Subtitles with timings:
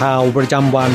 [0.00, 0.92] ข่าวประจำวัน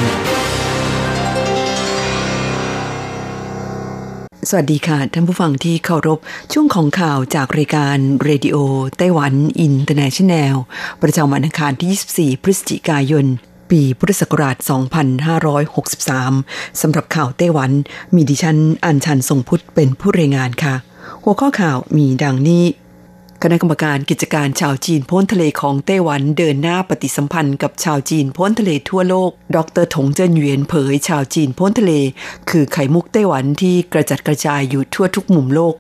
[4.50, 6.20] สวัสดีค่ะ ท่านผู้ฟังที่เคารพ
[6.54, 10.56] ช่วงของข่าวจากรายการ Radio Taiwan International
[11.02, 13.26] ประจำวันอังคารที่ 24 พฤศจิกายน
[13.72, 14.58] ปีพุทธศักราช
[15.50, 17.72] 2563 สำหรับข่าวไต้หวัน
[18.16, 20.76] มีดิฉันอัญชันทรงพุทธเป็นผู้รายงานค่ะ
[21.24, 22.64] หัวข้อข่าวมีดังนี้
[23.46, 31.94] คณะกรรมการกิจการชาวจีนพ้นทะเลของไต้หวันเดินหน้าปฏิสัมพันธ์กับชาวจีนพ้นทะเลทั่วโลก ดรถงเจิ้นเหวียนเผยชาวจีนพ้นทะเล
[32.50, 35.74] คือไข่มุกไต้หวันที่กระจัดกระจายอยู่ทั่วทุกมุมโลก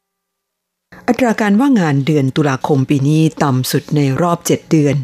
[1.07, 4.95] อัตราการว่างงานเดือนตุลาคมปีนี้ต่ำสุดในรอบ 7 เดือน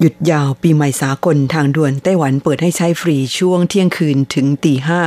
[0.00, 5.00] หยุดยาวปีใหม่สากลทางด่วนไต้หวันเปิดให้ใช้ฟรีช่วงเที่ยงคืนถึงตีห้า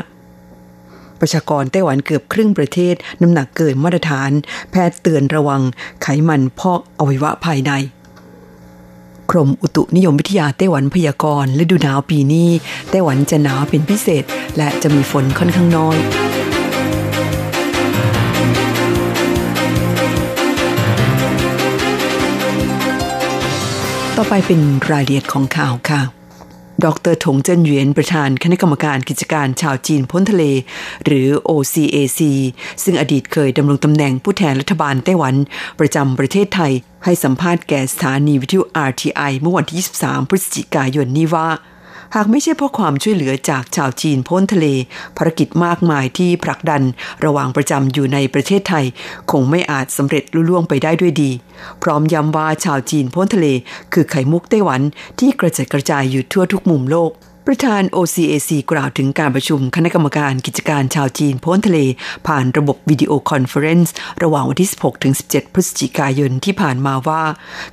[1.22, 4.32] ประชากรไต้หวันเกือบครึ่งประเทศ น้ำหนักเกินมาตรฐาน
[4.72, 5.62] แพทย์เตือนระวัง
[6.02, 7.72] ไขมันพอกอวัยวะภายใน
[9.32, 12.50] กรมอุตุนิยมวิทยาไต้หวันพยากรณ์ฤดูหนาวปีนี้
[12.90, 14.24] ไต้หวันจะหนาวเป็นพิเศษ
[14.58, 15.98] และจะมีฝนค่อนข้างน้อย
[24.18, 24.62] ต่อไปเป็น
[24.92, 26.21] รายละเอียดของข่าวค่ะ
[26.86, 30.44] ดรถงเจิ้นเหวียนประธานคณะกรรมการกิจการชาวจีนพ้นทะเล
[31.06, 32.20] หรือ OCAC
[32.84, 35.36] ซึ่งอดีตเคยดำรงตำแหน่งผู้แทนรัฐบาลไต้หวัน
[35.80, 41.50] ประจำประเทศไทย ให้สัมภาษณ์แก่สถานีวิทยุ RTI เมื่อวันที่ 23 พฤศจิกายนนี้ว่า
[42.16, 44.68] หากไม่ใช่เพราะความช่วยเหลือจากชาวจีนพ้นทะเล
[45.18, 46.84] ภารกิจมากมายที่ผลักดัน
[47.26, 48.86] ระหว่างประจำอยู่ในประเทศไทย
[49.32, 51.32] คงไม่อาจสำเร็จลุล่วงไปได้ด้วยดี
[51.84, 53.48] พร้อมย้ำว่าชาวจีนพ้นทะเล
[53.94, 54.82] คือไข่มุกไต้หวัน
[55.20, 57.12] ที่กระจัดกระจายอยู่ทั่วทุกมุมโลก
[57.48, 61.80] ประธาน OCAC กล่าวถึงการประชุมคณะกรรมการกิจการชาวจีนพ้นทะเล
[62.28, 63.94] ผ่านระบบวิดีโอคอนเฟอเรนซ์
[64.24, 67.24] ระหว่างวันที่ 16 ถึง 17 พฤศจิกายนที่ผ่านมาว่า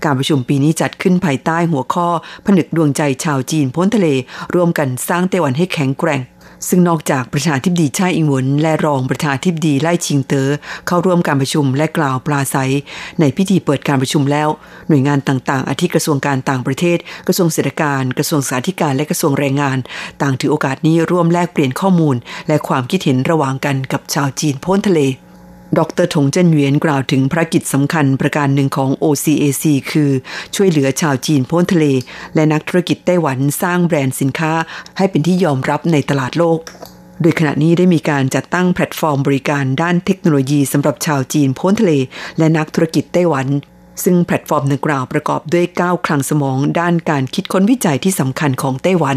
[0.05, 2.09] การประชุมปีนี้จัดขึ้นภายใต้หัวข้อ
[2.47, 4.09] ผนึกดวงใจชาวจีนพ้นทะเล
[4.55, 6.21] ร่วมกันสร้างไต้หวันให้แข็งแกร่ง
[6.69, 10.49] ซึ่งนอกจากประธานาธิบดีไช่อิงเหวินและรองประธานาธิบดีไล่ชิงเต๋อ
[10.87, 12.73] เข้าร่วมการประชุมและกล่าวปราศรัย
[13.21, 14.49] ในพิธีเปิดการประชุมแล้ว
[14.89, 19.79] หน่วยงานต่างๆ อาทิกระทรวงการต่างประเทศ กระทรวงเศรษฐการ กระทรวงสาธารณการและกระทรวงแรงงาน
[20.23, 22.17] ต่างถือโอกาสนี้ร่วมแลกเปลี่ยนข้อมูล
[22.49, 25.01] และความคิดเห็นระหว่างกันกับชาวจีนพ้นทะเล
[25.77, 30.11] ดรถงเจิ้นเหวียนกล่าวถึงภารกิจสำคัญประการหนึ่งของ OCAC คือ
[30.55, 31.87] ช่วยเหลือชาวจีนพ้นทะเล
[32.35, 34.53] และนักธุรกิจไต้หวันสร้างแบรนด์สินค้า
[34.97, 36.61] ให้เป็นที่ยอมรับในตลาดโลก
[37.23, 41.93] โดยขณะนี้ได้มีการจัดตั้งแพลตฟอร์มบริการด้านเทคโนโลยีสำหรับชาวจีนพ้นทะเล
[42.39, 43.47] และนักธุรกิจไต้หวัน
[44.05, 49.17] ซึ่งแพลตฟอร์มดังกล่าวประกอบด้วย 9 คลังสมอง ด้านการคิดค้นวิจัยที่สำคัญของไต้หวัน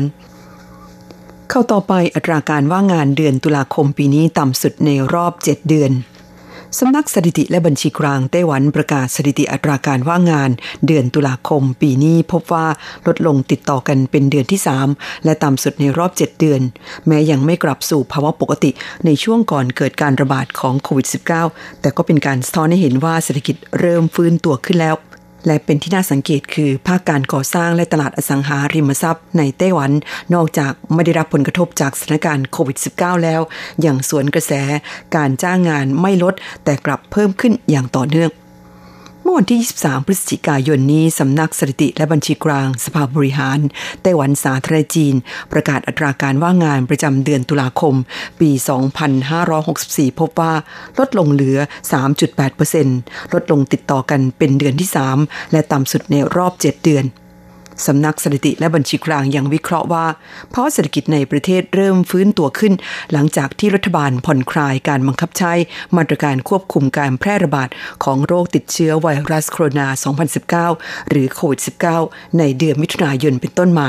[1.50, 5.92] เข้าต่อไปอัตราการว่างงานเดือนตุลาคมปีนี้ต่ำสุดในรอบ 7 เดือน
[6.80, 10.50] สำนักสถิติและบัญชีกลางไต้หวันประกาศสถิติอัตราการว่างงาน
[10.88, 12.68] เดือนตุลาคมปีนี้พบว่า
[13.08, 14.60] ลดลงติดต่อกันเป็นเดือนที่
[14.92, 16.62] 3 และต่ำสุดในรอบ 7 เดือน
[17.08, 18.72] แม้ยังไม่กลับสู่ภาวะปกติ
[19.06, 21.08] ในช่วงก่อนเกิดการระบาดของโควิด
[21.44, 24.96] -19 แต่ก็เป็นการสะท้อนให้เห็นว่าเศรษฐกิจเริ่มฟื้นตัวขึ้นแล้ว
[25.46, 29.92] และเป็นที่น่าสังเกตคือภาคการก่อสร้างและตลาดอสังหาริมทรัพย์ในไต้หวัน
[30.34, 33.42] นอกจากไม่ได้รับผลกระทบจากสถานการณ์โควิด -19 แล้ว
[33.82, 34.54] อย่างสวนกระแส
[35.16, 36.34] การจ้างงานไม่ลด
[36.64, 38.32] แต่กลับเพิ่มขึ้นอย่างต่อเนื่อง
[39.32, 43.60] มื่อวันที่ 23 พฤศจิกายนนี้ สำนักสถิติและบัญชีกลาง สภาบริหาร
[44.02, 45.16] ไต้หวันสาธารณจีน
[45.52, 47.96] ประกาศอัตราการว่างงานประจำเดือนตุลาคม
[48.40, 48.50] ปี
[49.36, 50.54] 2564 พบว่า
[51.00, 51.58] ลดลงเหลือ
[52.66, 54.90] 3.8%ลดลงติดต่อกันเป็นเดือนที่
[55.22, 57.06] 3 และต่ำสุดในรอบ 7 เดือน
[57.88, 60.06] สำนักสถิติและบัญชีกลางยังวิเคราะห์ว่า
[60.50, 62.74] เพราะเศรษฐกิจในประเทศเริ่มฟื้นตัวขึ้น
[63.12, 65.54] หลังจากที่รัฐบาลผ่อนคลายการบังคับใช้
[65.98, 67.70] มาตรการควบคุมการแพร่ระบาด
[68.04, 69.88] ของโรคติดเชื้อไวรัสโคโรนา
[70.70, 71.62] 2019 หรือโควิด
[72.00, 73.88] -19 ในเดือนมิถุนายนเป็นต้นมา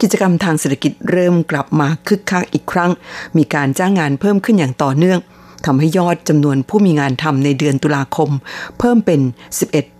[0.00, 2.90] กิจกรรมทางเศรษฐกิจเริ่มกลับมาคึกคักอีกครั้ง
[3.36, 5.18] มีการจ้างงานเพิ่มขึ้นอย่างต่อเนื่อง
[5.66, 8.30] ทำให้ยอดจำนวนผู้มีงานทำในเดือนตุลาคม
[8.78, 9.20] เพิ่มเป็น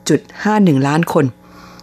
[0.04, 1.24] 11.51 ล้านคน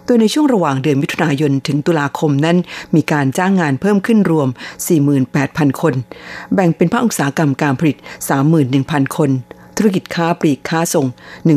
[0.10, 2.58] ดยในช่วงระหว่างเดือนมิถุนายนถึงตุลาคมนั้น
[2.96, 4.48] มีการจ้างงานเพิ่มขึ้นรวม
[5.16, 5.94] 48,000 คน
[6.54, 7.98] แบ่งเป็นภาคอุตสาหกรรมการผลิต
[8.56, 9.30] 31,000 คน
[9.78, 11.08] ธุรกิจค้าปลีกค้าส่ง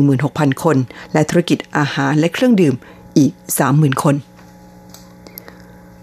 [0.05, 0.77] 16,000 คน
[1.13, 2.75] และธุรกิจอาหารและเครื่องดื่ม
[3.17, 3.31] อีก
[3.67, 4.15] 30,000 คน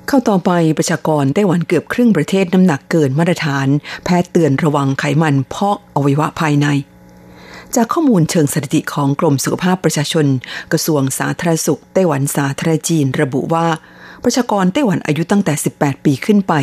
[0.07, 3.67] เข้าต่อไปประชากรไต้หวันเกือบครึ่งประเทศน้ำหนักเกินมาตรฐาน
[4.05, 6.67] แพทย์เตือนระวังไขมันพอกอวัยวะภายใน
[7.77, 10.27] จากข้อมูลเชิงสถิติของกรมสุขภาพประชาชน
[10.73, 13.67] กระทรวงสาธารณสุขไต้หวันสาธารณจีนระบุว่า
[14.25, 16.55] ประชากรไต้หวันอายุตั้งแต่ 18 ปีขึ้นไป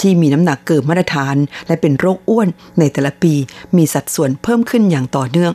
[0.00, 1.36] ที่มีน้ำหนักเกินมาตรฐาน
[1.66, 2.48] และเป็นโรคอ้วน
[2.78, 3.34] ในแต่ละปี
[3.76, 5.52] มีสัดส่วนเพิ่มขึ้นอย่างต่อเนื่อง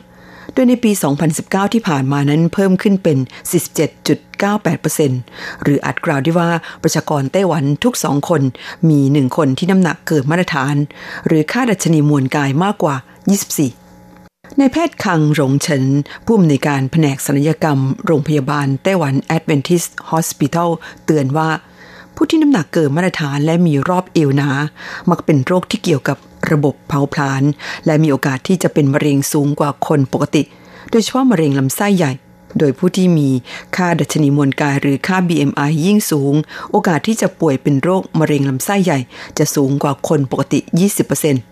[0.54, 0.90] โดยในปี
[1.32, 3.18] 2019 ที่ผ่านมานั้นเพิ่มขึ้นเป็น
[4.80, 6.50] 47.98%หรืออาจกล่าวได้ว่า
[6.82, 8.42] ประชากรไต้หวันทุกสองคน
[8.88, 10.74] มีหนึ่งคนที่น้ำหนักเกินมาตรฐาน
[11.26, 12.96] หรือค่าดัชนีมวลกายมากกว่า
[13.40, 13.79] 24
[14.58, 15.84] ในแพทย์คังหลงเฉิน
[16.24, 20.68] ผู้อำนวยการแผนกศัลยกรรม โรงพยาบาลไต้หวัน Adventist Hospital
[21.04, 21.50] เตือนว่า
[22.14, 24.50] ผู้ที่น้ำหนักเกินมาตรฐานและมีรอบเอวหนา
[25.10, 26.18] มักเป็นโรคที่เกี่ยวกับ
[26.50, 27.42] ระบบเผาผลาญ
[27.86, 30.42] และมีโอกาสที่จะเป็นมะเร็งสูงกว่าคนปกติ
[30.90, 32.12] โดยเฉพาะมะเร็งลำไส้ใหญ่
[32.58, 33.28] โดยผู้ที่มี
[33.76, 36.34] ค่าดัชนีมวลกายหรือค่า BMI ยิ่งสูง
[36.70, 38.98] โอกาสที่จะป่วยเป็นโรคมะเร็งลำไส้ใหญ่
[39.38, 40.58] จะสูงกว่าคนปกติ
[41.10, 41.49] 20%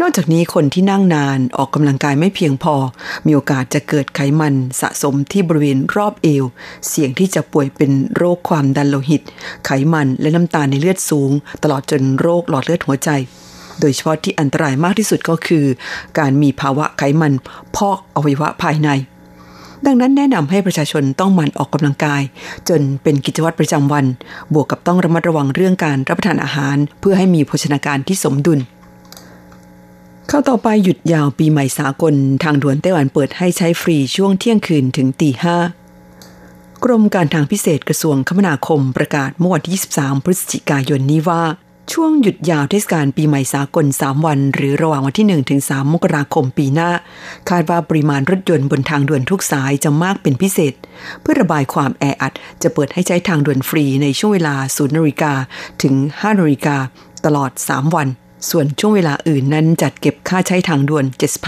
[0.00, 2.74] นอกจากนี้คนที่นั่งนานออกกำลังกายไม่เพียงพอ
[3.26, 6.44] มีโอกาสจะเกิดไขมันสะสมที่บริเวณรอบเอว
[6.88, 9.22] เสี่ยงที่จะป่วยเป็นโรคความดันโลหิต
[9.64, 11.30] ไขมันและน้ำตาลในเลือดสูง
[11.62, 13.10] ตลอดจนโรคหลอดเลือดหัวใจ
[13.80, 15.64] โดยเฉพาะที่อันตรายมากที่สุดก็คือ
[16.18, 17.32] การมีภาวะไขมัน
[17.76, 18.90] พอกอวัยวะภายใน
[19.86, 22.22] ดังนั้นแนะนำให้ประชาชนต้องหมั่นออกกำลังกาย
[22.68, 24.04] จนเป็นกิจวัตรประจำวัน
[24.54, 28.58] บวกกับต้องระมัดระวังเรื่องการรับประทานอาหาร เพื่อให้มีโภชนาการที่สมดุล
[30.28, 35.56] เข้าต่อไปหยุดยาวปีใหม่สากลทางด่วนไต้หวันเปิดให้ใช้ฟรีช่วงเที่ยงคืนถึงตีห้า
[36.84, 41.42] กรมการทางพิเศษกระทรวงคมนาคมประกาศเมื่อวันที่ 23 พฤศจิกายนนี้ว่า
[41.92, 46.90] ช่วงหยุดยาวเทศกาลปีใหม่สากล 3 วัน หรือระหว่างวันที่ 1 ถึง 3 มกราคมปีหน้า
[47.50, 50.74] คาดว่าปริมาณรถยนต์บนทางด่วนทุกสายจะมากเป็นพิเศษ
[51.20, 52.32] เพื่อระบายความแออัด
[52.62, 55.32] จะเปิดให้ใช้ทางด่วนฟรีในช่วงเวลา 0นาฬิกา
[55.82, 56.76] ถึง 5นาฬิกา
[57.24, 58.08] ตลอด 3 วัน
[58.50, 61.04] ส่วนช่วงเวลาอื่นนั้นจัดเก็บค่าใช้ทางด่วน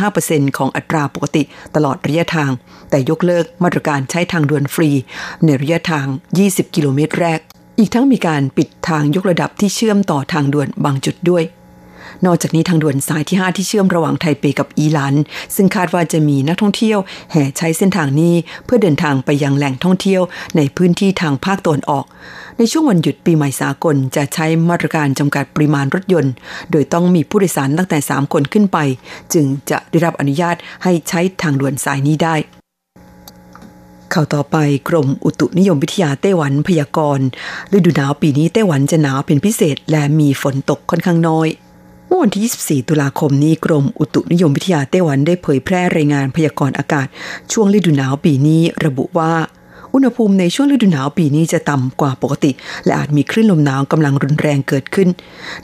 [0.06, 1.42] 75%ของอัตราปกติ
[1.74, 2.50] ตลอดระยะทาง
[2.90, 4.90] แต่ยกเลิกมาตรการใช้ทางด่วนฟรี
[5.44, 6.06] ในระยะทาง
[6.42, 7.40] 20 กิโลเมตรแรก
[7.78, 11.44] อีกทั้งมีการปิดทางยกระดับที่เชื่อมต่อทางด่วนบางจุดด้วย
[12.26, 15.14] นอกจากนี้ทางด่วนสายที่ 5 ที่เชื่อมระหว่างไทเปกับอีหลัน
[15.54, 16.98] ซึ่งคาดว่าจะมีนักท่องเที่ยว
[17.32, 18.34] แห่ใช้เส้นทางนี้
[18.64, 20.22] เพื่อเดินทางไปยังแหล่งท่องเที่ยว
[20.56, 22.04] ในพื้นที่ทางภาคตะวันออก
[22.58, 26.32] ในช่วงวันหยุดปีใหม่สากลจะใช้มาตรการจำกัดปริมาณรถยนต์
[26.70, 28.78] โดยต้องมีผู้โดยสารตั้งแต่ 3 คนขึ้นไป
[29.34, 32.36] จึงจะได้รับอนุญาตให้ใช้ทางด่วนสายนี้ได้
[34.14, 34.56] ข่าวต่อไป
[34.88, 37.26] กรมอุตุนิยมวิทยาไต้หวันพยากรณ์
[37.76, 41.48] ฤดูหนาวปีนี้ไต้หวันจะหนาวเป็นพิเศษ และมีฝนตกค่อนข้างน้อย
[42.08, 47.06] เมื่อวันที่ 24 ตุลาคมนี้กรมอุตุนิยมวิทยาไต้หวันได้เผยแพร่รายงานพยากรณ์อากาศ
[47.52, 49.32] ช่วงฤดูหนาวปีนี้ระบุว่า
[49.94, 52.50] อุณหภูมิในช่วงฤดูหนาวปีนี้จะต่ำกว่าปกติ
[52.84, 55.08] และอาจมีคลื่นลมหนาวกำลังรุนแรงเกิดขึ้น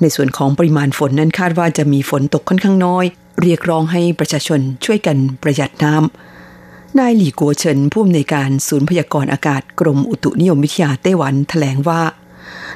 [0.00, 3.04] ในส่วนของปริมาณฝนนั้นคาดว่าจะมีฝนตกค่อนข้างน้อย
[3.42, 12.00] เรียกร้องให้ประชาชนช่วยกันประหยัดน้ำนายหลี่กัวเฉินผู้อำนวยการศูนย์พยากรณ์อากาศกรมอุตุนิยมวิทยาไต้หวันแถลงว่า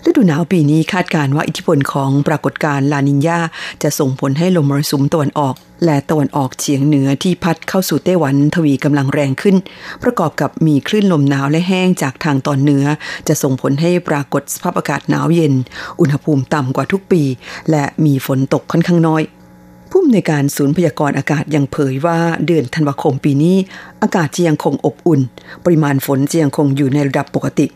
[0.07, 3.41] ฤดูหนาวปีนี้คาดการว่าอิทธิพลของปรากฏการณ์ลานินยา
[3.83, 9.57] จะส่งผลให้ลมมรสุมตะวันออก และตะวันออกเฉียงเหนือที่พัดเข้าสู่ไต้หวันทวีกำลังแรงขึ้น
[10.03, 12.85] ประกอบกับมีคลื่นลมหนาวและแห้งจากทางตอนเหนือ
[13.29, 15.55] จะส่งผลให้ปรากฏสภาพอากาศหนาวเย็น
[16.01, 17.23] อุณหภูมิต่ำกว่าทุกปี
[17.71, 19.23] และมีฝนตกค่อนข้างน้อย
[19.91, 23.57] ผู้อำนวยการศูนย์พยากรณ์อากาศยังเผยว่าเดือนธันวาคมปีนี้
[24.03, 25.21] อากาศจะยังคงอบอุ่น
[25.65, 27.67] ปริมาณฝนจะยังคงอยู่ในระดับปกติ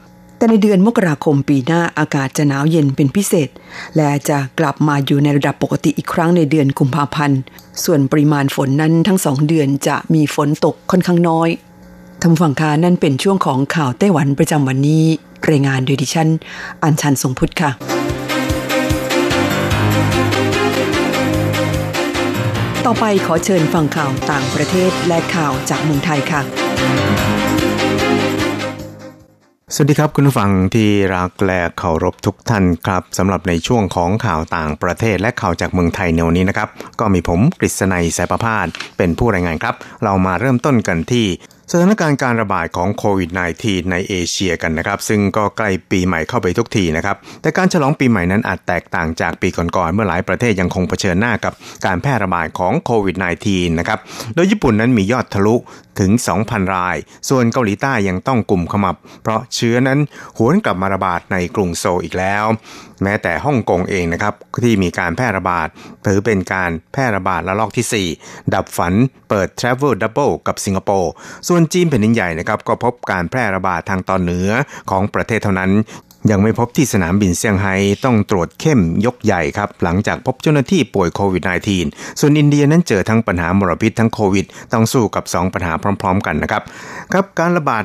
[0.42, 3.49] แต่ในเดือนมกราคมปีหน้าอากาศจะหนาวเย็นเป็นพิเศษ
[3.96, 7.40] และจะกลับมาอยู่ในระดับปกติอีกครั้งในเดือนกุมภาพันธ์
[7.84, 11.49] ส่วนปริมาณฝนนั้นทั้งสองเดือนจะมีฝนตกค่อนข้างน้อย
[12.22, 15.04] ทำฝั่งคานั่นเป็นช่วงของข่าวไต้หวันประจำวันนี้
[15.50, 16.28] รายงานโดยดิฉัน
[16.82, 17.70] อัญชันทรงพุทธค่ะ
[22.87, 26.42] ต่อไปขอเชิญฟังข่าวต่างประเทศและข่าวจากเมืองไทยค่ะ
[29.74, 36.68] สวัสดีครับคุณฟังที่รักและเคารพทุกท่านครับสำหรับในช่วงของข่าวต่างประเทศและข่าวจากเมืองไทยในวันนี้นะครับ
[37.00, 39.74] ก็มีผมกฤษณัยสายประพาสเป็นผู้รายงานครับ
[40.04, 41.26] เรามาเริ่มต้นกันที่
[41.74, 51.52] สถานการณ์การระบาดของโควิด -19 ในเอเชียกันนะครับ ซึ่งก็ใกล้ปีใหม่เข้าไปทุกทีนะครับ แต่การฉลองปีใหม่นั้นอาจแตกต่างจากปีก่อนๆเมื่อหลายประเทศยังคงเผชิญหน้ากับ
[51.86, 53.98] การแพร่ระบาดของโควิด -19 นะครับ
[54.34, 55.56] โดยญี่ปุ่นนั้นมียอดทะลุ
[56.00, 56.10] ถึง
[56.42, 56.96] 2,000 ราย
[57.28, 59.98] ส่วนเกาหลีใต้ยังต้องกลุ่มขมับ เพราะเชื้อนั้น
[60.38, 62.44] หวนกลับมาระบาดในกรุงโซลอีกแล้ว
[63.02, 64.34] แม้แต่ฮ่องกงเองนะครับ
[64.64, 65.68] ที่มีการแพร่ระบาด
[66.06, 68.94] ถือเป็นการแพร่ระบาดระลอกที่ 4 ดับฝัน
[69.28, 71.12] เปิด Travel Double กับสิงคโปร์
[71.49, 74.50] ส่วนจีนแผ่นดินใหญ่นะครับก็พบการแพร่ระบาดทางตอนเหนือ
[74.90, 75.70] ของประเทศเท่านั้น
[76.30, 77.74] ยังไม่พบที่สนามบินเซี่ยงไฮ้
[78.04, 81.42] ต้องตรวจเข้มยกใหญ่ครับ หลังจากพบเจ้าหน้าที่ป่วยโควิด
[81.82, 86.62] -19 ส่วนอินเดียนั้นเจอทั้งปัญหามลพิษทั้งโควิด ต้องสู้กับ 2 ปัญหาพร้อม ๆ กันนะครับ
[87.12, 87.84] ครับการระบาด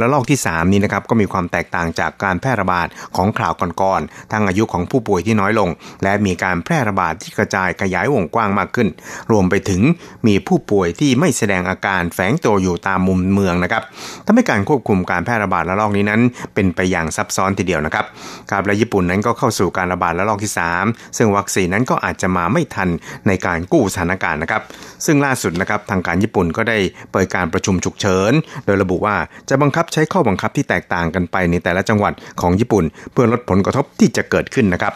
[0.00, 5.68] ระลอกที่ 3 นี้นะครับก็มีความแตกต่างจากการแพร่ระบาดของข่าวก่อนๆ ทั้งอายุของผู้ป่วยที่น้อยลง
[6.02, 8.88] และมีการแพร่ระบาดที่กระจายขยายวงกว้างมากขึ้น
[9.30, 9.82] รวมไปถึง
[10.26, 13.82] มีผู้ป่วยที่ไม่แสดงอาการแฝงตัวอยู่ตามมุมเมืองนะครับ
[14.26, 16.20] ทำให้การควบคุมการแพร่ระบาดระลอกนี้นั้น
[16.54, 18.04] เป็นไปอย่างซับซ้อนทีเดียวนะครับ
[18.50, 20.52] การและญี่ปุ่นนั้นก็เข้าสู่การระบาดระลอกที่
[20.84, 22.88] 3 ซึ่งวัคซีนนั้นก็อาจจะมาไม่ทัน
[23.26, 24.62] ในการกู้สถานการณ์นะครับ
[25.06, 26.78] ซึ่งล่าสุดนะครับทางการญี่ปุ่นก็ได้
[27.12, 28.32] เปิดการประชุมฉุกเฉิน
[28.66, 29.16] โดยระบุว่า
[29.48, 34.92] จะบังคับใช้ข้อบังคับที่แตกต่างกันไปในแต่ละจังหวัดของญี่ปุ่น เพื่อลดผลกระทบที่จะเกิดขึ้นนะครับ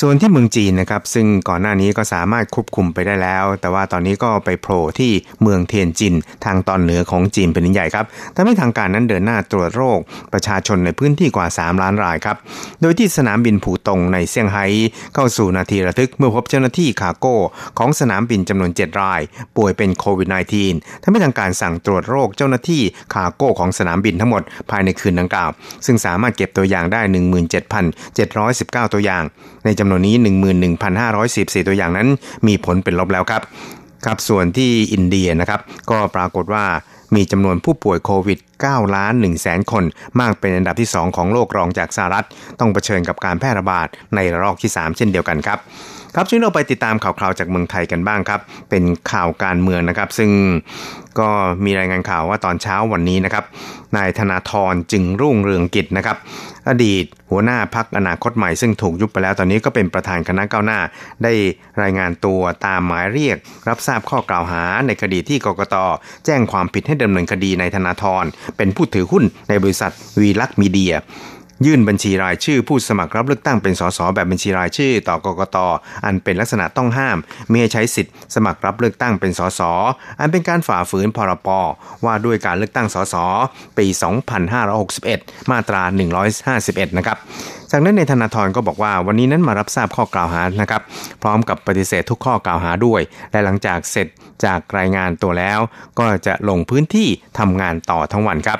[0.00, 9.98] ส่วนที่เมืองจีนนะครับ ซึ่งก่อนหน้านี้ก็สามารถควบคุมไปได้แล้ว แต่ว่าตอนนี้ก็ไปโผล่ที่เมืองเทียนจิน ทางตอนเหนือของจีนเป็นใหญ่ครับทำให้ทางการนั้นเดินหน้าตรวจโรค
[10.32, 12.36] ประชาชนในพื้นที่กว่า 3 ล้านรายครับ
[12.80, 14.64] โดยที่สนามบินผู่ตงในเซี่ยงไฮ้
[15.14, 17.36] เข้าสู่นาทีระทึกเมื่อพบเจ้าหน้าที่คาโก้
[17.78, 19.20] ของสนามบินจำนวน 7 ราย
[19.56, 20.28] ป่วยเป็นโควิด
[20.66, 22.82] -19 ทำให้ทางการสั่งตรวจโรคเจ้าหน้าที่
[23.14, 25.50] คาโก้ของสนามบินทั้งหมดภายในคืนดังกล่าว
[25.86, 27.00] ซึ่งสามารถเก็บตัวอย่างได้
[27.76, 29.24] 17,719 ตัวอย่าง
[29.64, 30.14] ในจำนวนนี้
[30.92, 32.08] 11,514 ตัวอย่างนั้น
[32.46, 33.42] มีผลเป็นลบแล้วครับ
[34.04, 36.64] ครับส่วนที่อินเดียนะครับก็ปรากฏว่า
[37.14, 39.84] มีจำนวนผู้ป่วยโควิด 9 ล้าน1แสนคน
[40.20, 42.26] มากเป็นอันดับที่ 2 ของโลกรองจากสหรัฐ
[42.60, 45.58] ต้องเผชิญกับการแพร่ระบาดในระลอกที่ 3 เช่นเดียวกันครับ
[46.16, 48.40] ครับช่วยเราไปติดตามข่าวคราวจากเมืองไทยกันบ้างครับ
[48.70, 50.30] เป็นข่าวการเมืองนะครับ ซึ่ง
[51.20, 51.28] ก็
[51.64, 53.44] มีรายงานข่าวว่าตอนเช้าวันนี้นะครับ
[53.96, 56.16] นายธนาธรจึงรุ่งเรืองกิจนะครับ
[56.68, 60.78] อดีตหัวหน้าพักอนาคตใหม่ซึ่งถูกยุบไปแล้วตอนนี้ก็เป็นประธานคณะก้าวหน้า
[61.22, 61.32] ได้
[61.82, 63.36] รายงานตัวตามหมายเรียก
[63.68, 65.76] รับทราบข้อกล่าวหาในคดีที่กกต
[66.26, 68.24] แจ้งความผิดให้ดำเนินคดีในธนาธร
[68.56, 70.94] เป็นผู้ถือหุ้นในบริษัทวีลักษมีเดีย
[71.66, 75.56] ยื่นบัญชีรายชื่อผู้สมัครรับเลือกตั้งเป็นสสแบบบัญชีรายชื่อต่อกกต
[76.04, 77.16] อันเป็นลักษณะต้องห้าม
[77.48, 79.60] ไม่ให้ใช้สิทธิ์สมัครรับเลือกตั้งเป็นสส
[80.20, 81.48] อันเป็นการฝ่าฝืนพรป
[82.04, 83.14] ว่าด้วยการเลือกตั้งสส
[83.78, 83.86] ปี
[84.68, 85.82] 2561 มาตรา
[86.40, 87.18] 151 นะครับ
[87.70, 90.82] จากนั้นในธนาธรก็บอกว่าวันนี้นั้นมารับทราบข้อกล่าวหานะครับ
[91.22, 93.00] พร้อมกับปฏิเสธทุกข้อกล่าวหาด้วย
[93.32, 94.06] และหลังจากเสร็จ
[94.44, 95.60] จากรายงานตัวแล้ว
[95.98, 98.58] ก็จะลงพื้นที่ทำงานต่อทั้งวันครับ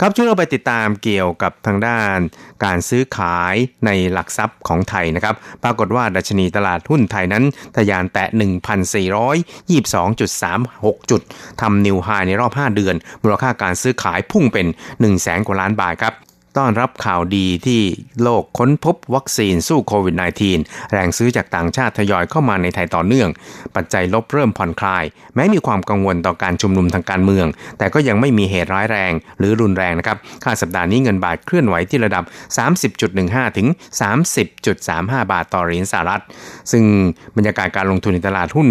[0.00, 2.18] ครับช่วยเราไปติดตามเกี่ยวกับทางด้าน
[2.64, 3.54] การซื้อขาย
[3.86, 5.34] ในหลักทรัพย์ของไทยนะครับ
[5.64, 7.44] ปรากฏว่าดัชนีตลาดหุ้นไทยนั้น
[7.76, 11.20] ทะยานแตะ 1,422.36 จุด
[11.60, 16.14] ทำนิวไฮในรอบ 5 เดือน มูลค่าการซื้อขายพุ่งเป็น 1 0 0 0 0แสนกว่าล้านบาทครับ
[16.58, 17.80] ต้อนรับข่าวดีที่
[18.22, 20.16] โลกค้นพบวัคซีนสู้โควิด
[20.54, 23.28] -19 แรงซื้อจากต่างชาติทยอยเข้ามาในไทยต่อเนื่อง
[23.76, 25.04] ปัจจัยลบเริ่มผ่อนคลาย
[25.34, 27.46] แม้มีความกังวลต่อการชุมนุมทางการเมือง
[27.78, 32.24] แต่ก็ยังไม่มีเหตุร้ายแรงหรือรุนแรงนะครับ ค่าสัปดาห์นี้เงินบาทเคลื่อนไหวที่ระดับ
[32.90, 33.66] 30.15 ถึง
[34.44, 36.22] 30.35 บาทต่อเหรียญสหรัฐ
[36.72, 36.84] ซึ่ง
[37.36, 38.68] บรรยากาศการลงทุนในตลาดหุ้น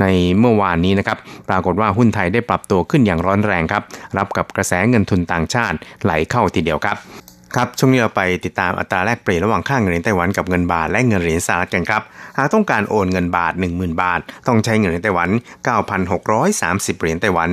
[0.00, 0.04] ใน
[0.38, 3.82] เมื่อวานนี้นะครับปรากฏว่าหุ้นไทยได้ปรับตัวขึ้นอย่างร้อนแรงครับ
[4.16, 6.96] รับกับกระแสเงินทุนต่างชาติไหลเข้าทีเดียวครับ
[7.56, 12.02] ครับช่วงนี้เราไปติดตามอัตราแลกเปลี่ยนระหว่างค่าเงินเหรียญไต้หวันกับเงินบาทและเงินเหรียญสหรัฐกันครับ
[12.36, 15.28] หากต้องการโอนเงินบาท 10,000 บาท ต้องใช้เงินเหรียญไต้หวัน
[16.14, 17.50] 9,630 เหรียญไต้หวัน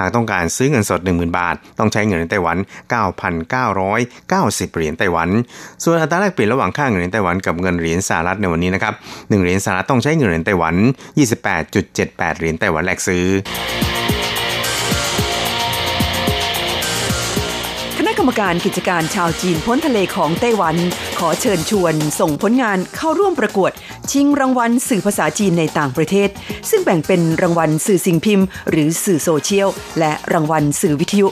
[0.00, 2.56] หากต้องการซื้อเงินสด 10,000 บาท ต้องใช้เงินเหรียญไต้หวัน
[3.70, 5.28] 9,990 เหรียญไต้หวัน
[5.84, 10.74] ส่วนอัตราแลกเปลี่ยนระหว่างค่าเงินเหรียญไต้หวันกับเงินเหรียญสหรัฐในวันนี้นะครับ1เหรียญสหรัฐต้องใช้เงินเหรียญไต้หวัน
[11.56, 13.24] 28.78 เหรียญไต้หวันแลกซื้อ
[18.20, 20.76] กรรมการกิจการชาวจีนพ้นทะเลของไต้หวัน
[21.18, 23.72] ขอเชิญชวน ส่งผลงานเข้าร่วมประกวด
[24.10, 26.28] ชิงรางวัลสื่อภาษาจีนในต่างประเทศ
[26.70, 31.26] ซึ่งแบ่งเป็นรางวัลสื่อสิ่งพิมพ์ หรือสื่อโซเชียล และรางวัลสื่อวิทยุ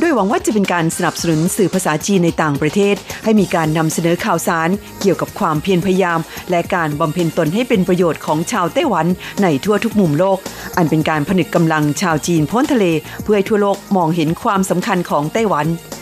[0.00, 4.68] ด้วยหวังว่าจะเป็นการสนับสนุนสื่อภาษาจีนในต่างประเทศ ให้มีการนำเสนอข่าวสาร
[5.00, 6.20] เกี่ยวกับความเพียรพยายาม
[6.50, 9.06] และการบำเพ็ญตนให้เป็นประโยชน์ของชาวไต้หวัน
[9.42, 10.38] ในทั่วทุกมุมโลก
[10.76, 12.84] อันเป็นการผนึกกำลังชาวจีนพ้นทะเล
[13.22, 15.68] เพื่อให้ทั่วโลกมองเห็นความสำคัญของไต้หวัน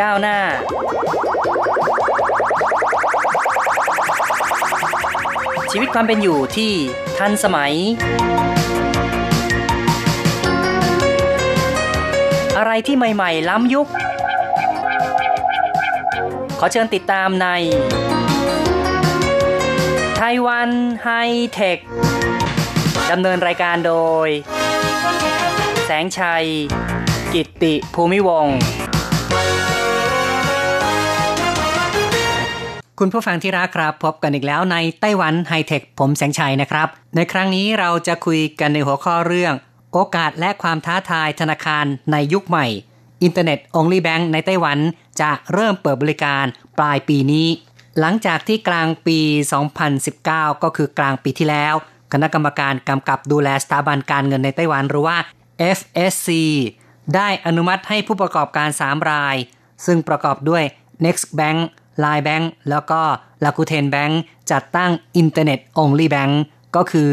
[0.00, 0.38] ก้าวหน้า
[5.70, 6.72] ชีวิตความเป็นอยู่ที่
[7.18, 7.74] ทันสมัย
[12.58, 13.86] อะไรที่ใหม่ ๆ ล้ำยุค
[16.58, 17.46] ขอเชิญติดตามใน
[20.18, 20.70] ไต้หวัน
[21.04, 21.08] ไฮ
[21.52, 21.78] เทค
[23.10, 23.94] ดำเนินรายการโด
[24.26, 24.28] ย
[25.84, 26.44] แสงชัย
[27.34, 28.48] กิตติภูมิวง
[33.02, 39.54] คุณผู้ฟังที่รักครับ พบกันอีกแล้วในไต้หวันไฮเทคผมแสงชัยนะครับ ในครั้งนี้เราจะคุยกันในหัวข้อเรื่อง
[39.92, 42.66] โอกาสและความท้าทายธนาคารในยุคใหม่
[43.22, 44.78] อินเทอร์เน็ต Only Bank ในไต้หวัน
[45.20, 46.44] จะเริ่มเปิดบริการ
[46.78, 47.46] ปลายปีนี้
[48.00, 49.18] หลังจากที่กลางปี
[49.86, 51.74] 2019 ก็คือกลางปีที่แล้ว
[52.12, 55.16] คณะกรรมการกำกับดูแลสถาบันการเงินในไต้หวันหรือว่า
[55.78, 56.28] FSC
[57.14, 59.36] ได้อนุมัติให้ผู้ประกอบการ 3 ราย
[59.86, 60.62] ซึ่งประกอบด้วย
[61.04, 61.60] Next Bank
[62.04, 63.00] Line Bank แล้วก็
[63.44, 64.14] Rakuten Bank
[64.50, 64.90] จัดตั้ง
[65.22, 66.32] Internet Only Bank
[66.76, 67.10] ก็คือ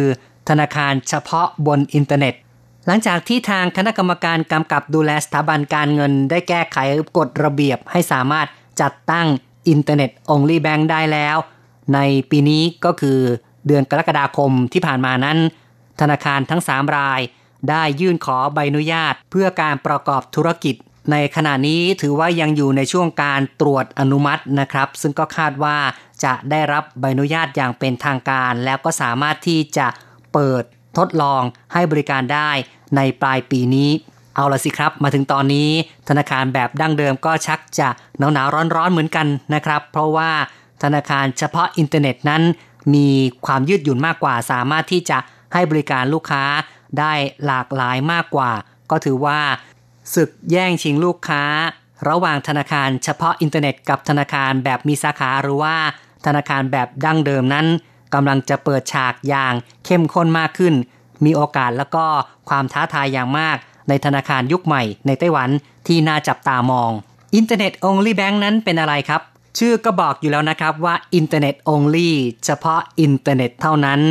[0.50, 2.34] ธนาคารเฉพาะบนอินเทอร์เน็ต
[2.86, 6.78] หลังจากที่ทางคณะกรรมการกำกับดูแลสถาบันการเงิน ได้แก้ไข
[7.18, 8.48] กฎระเบียบให้สามารถ
[8.82, 9.28] จัดตั้ง
[9.74, 11.38] Internet Only Bank ได้แล้ว
[11.94, 12.00] ใน
[12.30, 13.20] ปีนี้ก็คือ
[13.68, 15.38] เดือนกรกฎาคมที่ผ่านมานั้น
[16.02, 17.22] ธนาคารทั้ง 3 ราย
[17.70, 20.76] ได้ยื่นขอใบอนุญาตเพื่อการประกอบธุรกิจ
[21.12, 25.78] ในขณะนี้ถือว่ายังอยู่ในช่วงการตรวจอนุมัตินะครับ ซึ่งก็คาดว่า
[26.24, 29.88] จะได้รับใบอนุญาตอย่างเป็นทางการ แล้วก็สามารถที่จะ
[30.34, 30.64] เปิด
[30.98, 31.42] ทดลอง
[31.74, 32.52] ให้บริการได้
[32.96, 33.90] ในปลายปีนี้
[34.36, 35.70] เอาละสิครับ มาถึงตอนนี้
[36.10, 40.32] ธนาคารแบบดั้งเดิมก็ชักจะหนาวหนาวร้อนร้อนเหมือนกันนะครับ เพราะว่า
[40.84, 42.44] ธนาคารเฉพาะอินเทอร์เน็ตนั้น
[42.94, 43.10] มี
[43.46, 45.18] ความยืดหยุ่นมากกว่า สามารถที่จะ
[45.54, 46.44] ให้บริการลูกค้า
[47.00, 47.14] ได้
[47.46, 48.52] หลากหลายมากกว่า
[48.92, 49.40] ก็ถือว่า
[50.14, 51.44] ศึกแย่งชิงลูกค้า
[52.10, 55.76] ระหว่างธนาคารเฉพาะอินเทอร์เน็ตกับธนาคารแบบมีสาขาหรือว่า
[56.26, 57.68] ธนาคารแบบดั้งเดิมนั้น
[58.14, 59.54] กำลังจะเปิดฉากอย่าง
[59.86, 60.74] เข้มข้นมากขึ้น
[61.26, 62.06] มีโอกาสแล้วก็
[62.50, 63.58] ความท้าทายอย่างมาก
[63.90, 65.50] ในธนาคารยุคใหม่ในไต้หวัน
[65.88, 66.92] ที่น่าจับตามอง
[67.36, 69.22] อินเทอร์เน็ต only bank นั้นเป็นอะไรครับ
[69.60, 72.10] ชื่อก็บอกอยู่แล้วนะครับว่าอินเทอร์เน็ต only
[72.46, 74.02] เฉพาะอินเทอร์เน็ตเท่านั้น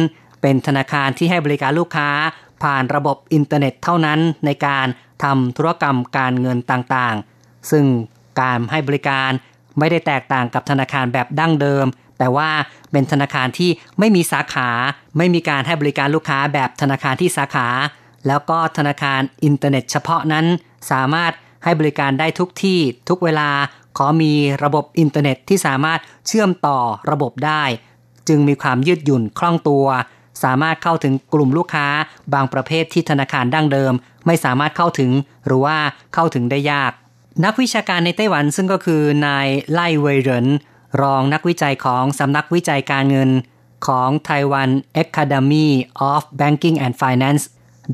[0.42, 2.08] เป็นธนาคารที่ให้บริการลูกค้า
[2.64, 4.86] ผ่านระบบอินเทอร์เน็ตเท่านั้นในการ
[5.24, 7.84] ทำธุรกรรมการเงินต่างๆ ซึ่ง
[8.40, 9.30] การให้บริการ
[9.78, 11.86] ไม่ได้แตกต่างกับธนาคารแบบดั้งเดิม
[12.18, 12.50] แต่ว่า
[12.92, 14.68] เป็นธนาคารที่ไม่มีสาขา
[15.18, 17.68] ไม่มีการให้บริการลูกค้าแบบธนาคารที่สาขา
[18.26, 20.46] แล้วก็ธนาคารอินเทอร์เน็ตเฉพาะนั้น
[20.90, 21.32] สามารถ
[21.64, 23.50] ให้บริการได้ทุกที่ทุกเวลา
[23.96, 24.32] ขอมี
[24.64, 26.78] ระบบอินเทอร์เน็ตที่สามารถเชื่อมต่อ
[27.10, 27.62] ระบบได้
[28.28, 29.86] จึงมีความยืดหยุ่นคล่องตัว
[30.42, 31.86] สามารถเข้าถึงกลุ่มลูกค้า
[32.34, 33.92] บางประเภทที่ธนาคารดั้งเดิม
[34.26, 35.10] ไม่สามารถเข้าถึง
[35.46, 35.76] หรือว่า
[36.14, 36.92] เข้าถึงได้ยาก
[37.44, 40.46] นักวิชาการในไต้หวันซึ่งก็คือนายไล่เวยเหริน
[41.02, 43.30] รองนักวิจัยของสำนักวิจัยการเงิน
[43.86, 44.70] ของ Taiwan
[45.02, 45.68] Academy
[46.10, 47.44] of Banking and Finance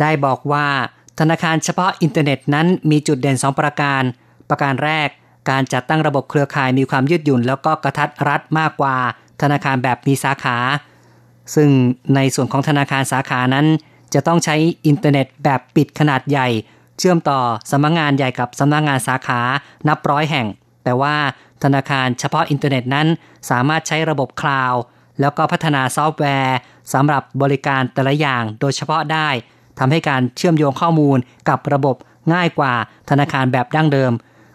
[0.00, 0.66] ได้บอกว่า
[1.20, 4.02] ธนาคารเฉพาะอินเทอร์เน็ตนั้นมีจุดเด่น 2 ประการ
[4.48, 5.08] ประการแรก
[5.50, 8.96] การจัดตั้งระบบเครือข่ายมีความยืดหยุ่น แล้วก็กระทัดรัดมากกว่า
[9.42, 10.56] ธนาคารแบบมีสาขา
[11.54, 11.68] ซึ่ง
[12.14, 13.66] ในส่วนของธนาคารสาขานั้น
[14.14, 16.48] จะต้องใช้อินเทอร์เน็ตแบบปิดขนาดใหญ่
[16.98, 19.40] เชื่อมต่อสำนักงงานใหญ่กับสำนักงงานสาขา
[19.88, 20.46] นับร้อยแห่ง
[20.84, 21.16] แต่ว่า
[21.64, 23.06] ธนาคารเฉพาะอินเทอร์เน็ตนั้น
[23.50, 24.80] สามารถใช้ระบบคลาวด์
[25.20, 26.56] แล้วก็พัฒนาซอฟต์แวร์
[26.92, 29.28] สำหรับบริการแต่ละอย่างโดยเฉพาะได้
[29.78, 31.96] ทำให้การเชื่อมโยงข้อมูลกับระบบ
[32.32, 32.74] ง่ายกว่า
[33.10, 34.12] ธนาคารแบบดั้งเดิม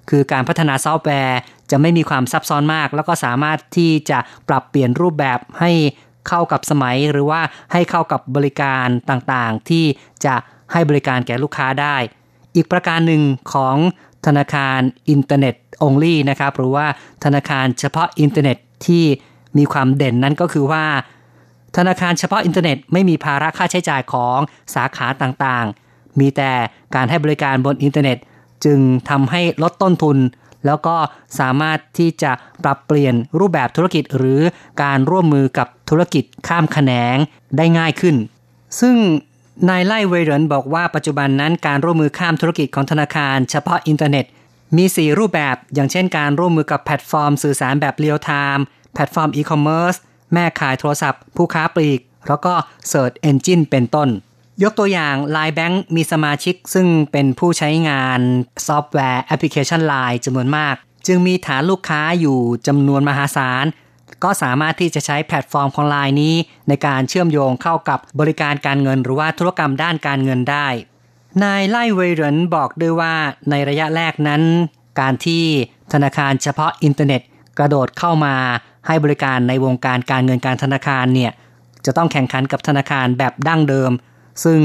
[0.10, 1.38] คือการพัฒนาซอฟต์แวร์
[1.71, 5.71] จะไม่มีความซับซ้อนมาก แล้วก็สามารถที่จะปรับเปลี่ยนรูปแบบให้
[6.28, 7.42] เข้ากับสมัยหรือว่า
[7.74, 9.86] ให้เข้ากับบริการต่างๆ ที่
[10.26, 10.36] จะ
[10.72, 11.96] ให้บริการแก่ลูกค้าได้
[12.56, 13.22] อีกประการหนึ่ง
[13.54, 13.76] ของ
[14.26, 16.86] ธนาคารอินเทอร์เน็ต only นะครับ หรือว่า
[17.24, 19.04] ธนาคารเฉพาะอินเทอร์เน็ตที่
[19.58, 20.86] มีความเด่นนั้นก็คือว่า
[21.78, 24.40] ธนาคารเฉพาะอินเทอร์เน็ตไม่มีภาระค่าใช้จ่ายของ
[24.76, 26.52] สาขาต่างๆ มีแต่
[26.96, 28.18] การให้บริการบนอินเทอร์เน็ต
[28.66, 30.18] จึงทำให้ลดต้นทุน
[30.65, 30.95] แล้วก็
[31.39, 32.32] สามารถที่จะ
[32.63, 34.41] ปรับเปลี่ยนรูปแบบธุรกิจหรือ
[34.84, 37.17] การร่วมมือกับธุรกิจข้ามแขนง
[37.58, 38.15] ได้ง่ายขึ้น
[38.80, 38.95] ซึ่ง
[39.69, 44.25] นายไล่เวเรนบอกว่าปัจจุบันนั้นการร่วมมือข้ามธุรกิจของธนาคาร เฉพาะอินเทอร์เน็ต
[44.78, 49.95] มี 4 รูปแบบ อย่างเช่นการร่วมมือกับแพลตฟอร์มสื่อสารแบบเรียลไทม์แพลตฟอร์มอีคอมเมิร์ซ
[50.34, 52.54] แม่ข่ายโทรศัพท์ ผู้ค้าปลีก แล้วก็
[52.91, 54.10] Search Engine เป็นต้น
[54.63, 58.20] ยกตัวอย่าง Line Bank มีสมาชิกซึ่งเป็นผู้ใช้งาน
[58.68, 60.76] ซอฟต์แวร์แอปพลิเคชัน Line จำนวนมาก
[61.08, 63.65] จึงมีฐานลูกค้าอยู่จำนวนมหาศาล
[64.24, 66.36] ก็สามารถที่จะใช้แพลตฟอร์มของ Line นี้
[66.68, 70.68] ในการเชื่อมโยงเข้ากับบริการการเงิน หรือว่าธุรกรรมด้านการเงินได้
[71.44, 73.13] นายไล่เวรนบอกด้วยว่า
[73.50, 74.41] ในระยะแรกนั้น
[75.00, 75.44] การที่
[75.94, 77.22] ธนาคารเฉพาะอินเทอร์เน็ต
[77.58, 78.36] กระโดดเข้ามา
[78.88, 81.32] ให้บริการในวงการการเงินการธนาคารเนี่ย
[81.86, 83.91] จะต้องแข่งขันกับธนาคารแบบดั้งเดิม
[84.43, 84.60] ซึ่ง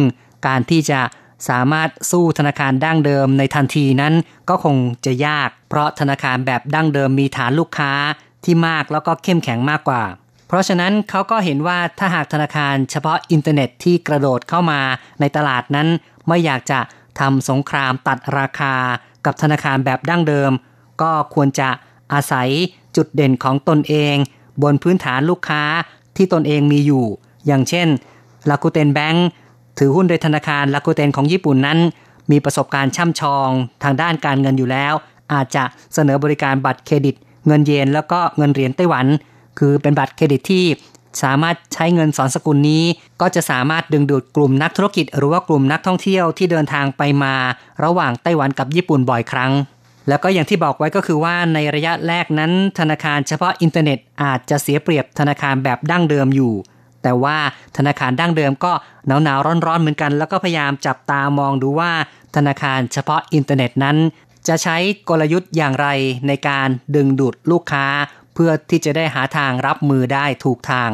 [0.46, 1.00] การที่จะ
[1.48, 4.14] สามารถสู้ธนาคารดั้งเดิมในทันทีนั้น
[4.48, 7.92] ก็คงจะยาก เพราะธนาคารแบบดั้งเดิมมีฐานลูกค้า
[8.44, 10.02] ที่มากแล้วก็เข้มแข็งมากกว่า
[10.46, 14.80] เพราะฉะนั้นเขาก็เห็นว่าถ้าหากธนาคารเฉพาะอินเทอร์เน็ตที่กระโดดเข้ามา
[15.20, 15.88] ในตลาดนั้น
[16.28, 16.80] ไม่อยากจะ
[17.20, 18.74] ทำสงครามตัดราคา
[19.26, 20.52] กับธนาคารแบบดั้งเดิม
[21.02, 21.68] ก็ควรจะ
[22.12, 22.48] อาศัย
[22.96, 24.16] จุดเด่นของตนเอง
[24.62, 25.62] บนพื้นฐานลูกค้า
[26.16, 27.04] ที่ตนเองมีอยู่
[27.46, 27.88] อย่างเช่น
[28.50, 29.28] ลากูเตนแบงค์
[29.78, 31.78] ถือหุ้นโดยธนาคารลากูเตนของญี่ปุ่นนั้น
[32.30, 33.48] มีประสบการณ์ช่ำชอง
[33.82, 34.94] ทางด้านการเงินอยู่แล้ว
[35.32, 37.14] อาจจะเสนอบริการบัตรเครดิต
[37.46, 39.06] เงินเยนแล้วก็เงินเหรียญไต้หวัน
[39.58, 40.64] คือเป็นบัตรเครดิตที่
[41.22, 42.84] สามารถใช้เงินสอนสกุลนี้
[43.20, 47.34] ก็จะสามารถดึงดูดกลุ่มนักธุรกิจ หรือว่ากลุ่มนักท่องเที่ยวที่เดินทางไปมา
[47.84, 49.52] ระหว่างไต้หวันกับญี่ปุ่นบ่อยครั้ง
[50.08, 56.52] แล้วก็อย่างที่บอกไว้ก็คือว่าในระยะแรกนั้น ธนาคารเฉพาะอินเทอร์เน็ตอาจจะเสียเปรียบธนาคารแบบดั้งเดิมอยู่
[57.02, 57.36] แต่ว่า
[57.76, 58.72] ธนาคารดั้งเดิมก็
[59.06, 61.92] หนาวหนาวร้อนร้อนเหมือนกัน แล้วก็พยายามจับตามองดูว่า
[62.36, 63.96] ธนาคารเฉพาะอินเทอร์เน็ตนั้น
[64.48, 64.76] จะใช้
[65.08, 65.88] กลยุทธ์อย่างไร
[66.26, 67.86] ในการดึงดูดลูกค้า
[68.34, 70.90] เพื่อที่จะได้หาทางรับมือได้ถูกทาง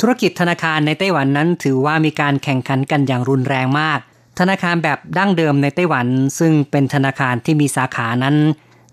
[0.00, 3.98] ธุรกิจธนาคารในไต้หวันนั้นถือว่ามีการแข่งขันกันอย่างรุนแรงมาก
[4.38, 6.06] ธนาคารแบบดั้งเดิมในไต้หวัน
[6.38, 8.36] ซึ่งเป็นธนาคารที่มีสาขานั้น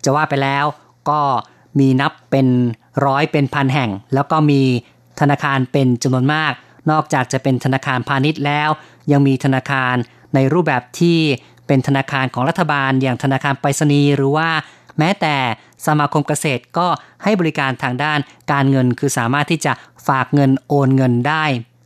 [0.03, 0.65] จะว่าไปแล้ว
[1.09, 1.21] ก็
[1.79, 2.47] มีนับเป็น
[3.05, 4.61] ร้อยเป็นพันแห่ง แล้วก็มี
[5.19, 6.53] ธนาคารเป็นจำนวนมาก
[6.91, 8.69] นอกจากจะเป็นธนาคารพาณิชย์แล้ว
[9.11, 9.95] ยังมีธนาคาร
[10.35, 11.17] ในรูปแบบที่
[11.67, 14.49] เป็นธนาคารของรัฐบาลอย่างธนาคารไปรษณีย์หรือว่า
[14.99, 15.35] แม้แต่
[15.85, 16.87] สมาคมเกษตรก็
[17.23, 18.19] ให้บริการทางด้าน
[18.51, 19.73] การเงิน คือสามารถที่จะ
[20.07, 21.45] ฝากเงินโอนเงินได้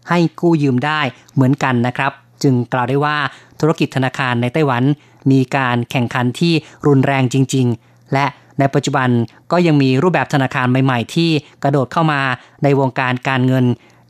[0.09, 1.01] ให้กู้ยืมได้
[1.33, 2.11] เหมือนกันนะครับ
[2.43, 3.17] จึงกล่าวได้ว่า
[3.59, 4.83] ธุรกิจธนาคารในไต้หวัน
[5.31, 6.53] มีการแข่งขันที่
[6.87, 8.25] รุนแรงจริง ๆ และ
[8.59, 9.09] ในปัจจุบัน
[9.51, 11.29] ก็ยังมีรูปแบบธนาคารใหม่ ๆ ที่
[11.63, 12.21] กระโดดเข้ามา
[12.63, 13.65] ในวงการการเงิน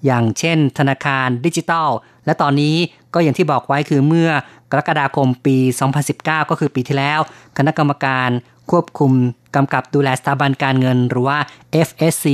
[0.06, 1.90] อย่างเช่น ธนาคารดิจิทัล
[2.26, 2.76] และตอนนี้
[3.14, 4.30] ก็อย่างที่บอกไว้คือเมื่อ
[4.72, 5.58] กรกฎาคมปี
[6.04, 7.20] 2019 ก็คือปีที่แล้ว
[7.58, 8.30] คณะกรรมการ
[8.72, 9.12] ควบคุม
[9.56, 11.38] กำกับดูแลสถาบันการเงิน หรือว่า
[11.88, 12.28] FSC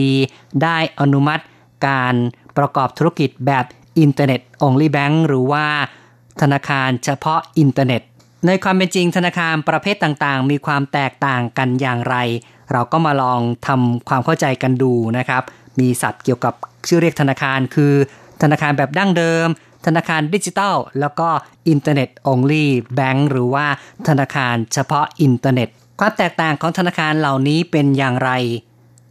[0.64, 1.44] ได้อนุมัติ
[1.88, 2.16] การ
[2.58, 3.66] ประกอบธุรกิจแบบ
[4.06, 5.66] Internet Only Bank หรือว่า
[6.42, 8.02] ธนาคารเฉพาะอินเทอร์เน็ต
[8.48, 12.16] ในความเป็นจริงธนาคารประเภทต่างๆ มีความแตกต่างกันอย่างไร
[12.72, 15.44] เราก็มาลองทำความเข้าใจกันดูนะครับ
[15.80, 16.54] มีศัพท์เกี่ยวกับ
[16.88, 17.94] ชื่อเรียกธนาคารคือ
[18.42, 19.48] ธนาคารแบบดั้งเดิม
[19.86, 21.30] ธนาคารดิจิทัล แล้วก็
[21.70, 22.66] Internet only
[22.98, 23.66] bank หรือว่า
[24.08, 28.32] ธนาคารเฉพาะอินเทอร์เน็ต ความแตกต่างของธนาคารเหล่านี้เป็นอย่างไร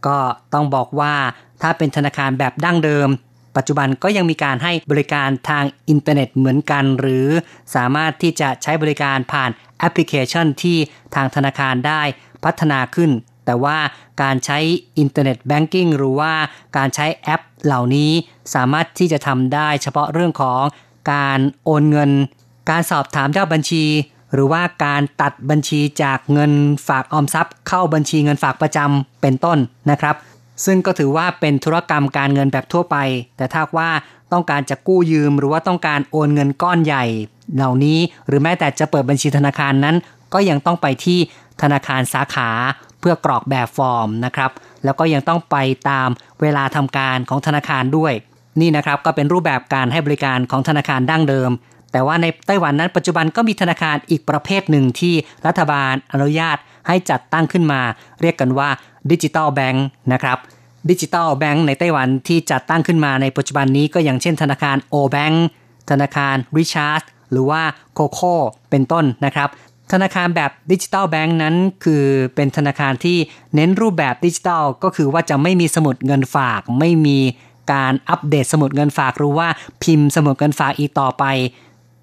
[0.07, 0.17] ก็
[0.53, 1.15] ต้องบอกว่า
[1.61, 3.09] ถ้าเป็นธนาคารแบบดั้งเดิม
[3.55, 7.27] ปัจจุบันก็ยังมีการให้บริการทางอินเทอร์เน็ตเหมือนกัน หรือ
[7.75, 10.77] สามารถที่จะใช้บริการผ่านแอปพลิเคชันที่
[11.15, 12.01] ทางธนาคารได้
[12.43, 13.11] พัฒนาขึ้น
[13.45, 13.77] แต่ว่า
[14.21, 14.59] การใช้
[14.97, 16.33] Internet banking หรือว่า
[16.77, 18.11] การใช้แอปเหล่านี้
[18.55, 20.63] สามารถที่จะทำได้เฉพาะเรื่องของ
[21.13, 22.11] การโอนเงิน
[22.69, 23.85] การสอบถามเจ้าบัญชี
[24.33, 26.51] หรือว่าการตัดบัญชีจากเงิน
[26.87, 29.57] ฝากออมทรัพย์ เข้าบัญชีเงินฝากประจำเป็นต้น
[29.91, 30.15] นะครับ
[30.65, 32.97] ซึ่งก็ถือว่าเป็นธุรกรรมการเงินแบบทั่วไป
[33.37, 33.89] แต่ถ้าว่า
[34.31, 37.05] ต้องการจะกู้ยืม หรือว่าต้องการโอนเงินก้อนใหญ่
[37.55, 39.95] เหล่านี้หรือแม้แต่จะเปิดบัญชีธนาคารนั้น
[40.33, 41.19] ก็ยังต้องไปที่
[41.61, 42.49] ธนาคารสาขา
[42.99, 44.51] เพื่อกรอกแบบฟอร์มนะครับ
[44.83, 45.57] แล้วก็ยังต้องไป
[45.89, 46.09] ตาม
[46.41, 48.13] เวลาทำการของธนาคารด้วย
[48.61, 51.51] นี่นะครับก็เป็นรูปแบบการให้บริการของธนาคารดั้งเดิม
[51.93, 55.13] แต่ว่าในไต้หวันนั้นปัจจุบันก็มีธนาคารอีกประเภทหนึ่งที่
[55.47, 57.81] รัฐบาลอนุญาตให้จัดตั้งขึ้นมา
[58.21, 58.69] เรียกกันว่า
[59.11, 60.37] digital bank นะครับ
[60.89, 65.45] digital bank ในไต้หวันที่จัดตั้งขึ้นมาในปัจจุบันนี้ก็อย่างเช่นธนาคาร O-Bank
[65.89, 67.01] ธนาคาร Richart
[67.31, 67.61] หรือว่า
[67.93, 68.35] KOKO
[68.69, 69.49] เป็นต้นนะครับ
[69.91, 72.03] ธนาคารแบบ digital bank นั้นคือ
[72.35, 73.17] เป็นธนาคารที่
[73.55, 77.19] เน้นรูปแบบดิจิตอลก็คือว่าจะไม่มีสมุดเงินฝาก ไม่มี
[77.73, 79.47] การอัปเดตสมุดเงินฝากหรือว่า
[79.83, 81.23] พิมพ์สมุดเงินฝากอีกต่อไป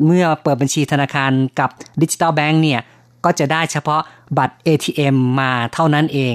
[0.07, 1.71] เมื่อเปิดบัญชีธนาคารกับ
[2.03, 2.81] digital bank เนี่ย
[3.25, 4.03] ก็จะได้เฉพาะ
[4.39, 6.35] บัตร ATM มาเท่านั้นเอง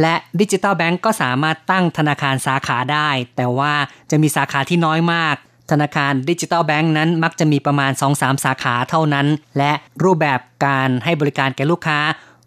[0.00, 3.74] และ digital bank ก็สามารถตั้งธนาคารสาขาได้ แต่ว่า
[4.10, 5.36] จะมีสาขาที่น้อยมาก
[5.70, 9.26] ธนาคาร digital bank นั้นมักจะมีประมาณ 2-3 สาขาเท่านั้น
[9.58, 9.72] และ
[10.04, 11.98] รูปแบบการให้บริการแก่ลูกค้า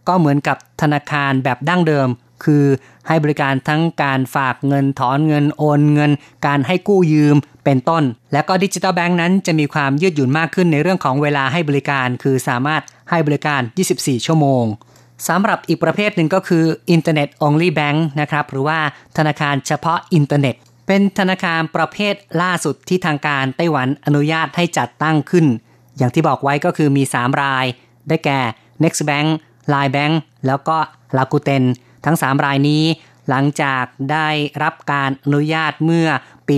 [0.08, 2.08] ก็เหมือนกับธนาคารแบบดั้งเดิม
[2.44, 2.66] คือ
[3.08, 6.12] ให้บริการทั้งการฝากเงินถอนเงินโอนเงิน
[6.46, 13.62] การให้กู้ยืมเป็นต้น และก็ digital bank นั้นจะมีความยืดหยุ่นมากขึ้นในเรื่องของเวลาให้บริการ คือสามารถให้บริการ
[13.94, 14.66] 24 ชั่วโมง
[15.28, 18.80] สำหรับอีกประเภทหนึ่งก็คือ Internet Only Bank นะครับหรือว่า
[19.18, 20.56] ธนาคารเฉพาะอินเทอร์เน็ต
[20.88, 25.46] เป็นธนาคารประเภทล่าสุดที่ทางการไต้หวันอนุญาตให้จัดตั้งขึ้น
[25.98, 27.66] อย่างที่บอกไว้ก็คือมี 3 ราย
[28.08, 28.40] ได้แก่
[28.84, 29.28] Next Bank
[29.74, 30.14] Line Bank
[30.48, 30.78] แล้วก็
[31.18, 31.64] Rakuten
[32.06, 32.84] ทั้ง 3 รายนี้
[33.30, 34.30] หลังจากได้
[34.64, 36.10] รับการอนุญาตเมื่อ
[36.50, 36.58] ปี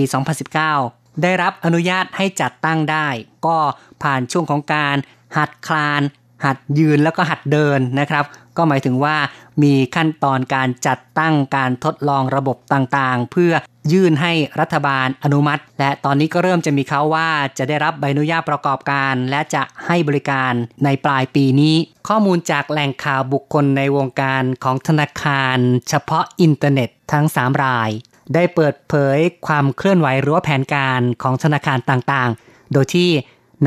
[0.62, 3.08] 2019 ได้รับอนุญาตให้จัดตั้งได้
[3.46, 3.58] ก็
[4.02, 4.96] ผ่านช่วงของการ
[5.36, 6.02] หัดคลาน
[6.44, 8.24] หัดยืนแล้วก็หัดเดินนะครับ
[8.56, 9.16] ก็หมายถึงว่า
[9.62, 13.52] มีขั้นตอนการจัดตั้งการทดลองระบบต่างๆ เพื่อ
[13.92, 20.52] ยื่นให้รัฐบาลอนุมัติ และตอนนี้ก็เริ่มจะมีเขาว่าจะได้รับใบอนุญาตประกอบการ และจะให้บริการ
[20.84, 21.74] ในปลายปีนี้
[22.08, 27.90] ข้อมูลจากแหล่งข่าวบุคคลในวงการของธนาคาร เฉพาะอินเทอร์เน็ตทั้ง 3 ราย
[28.34, 33.10] ได้เปิดเผยความเคลื่อนไหวหรือว่าแผนการของธนาคารต่างๆ โดยที่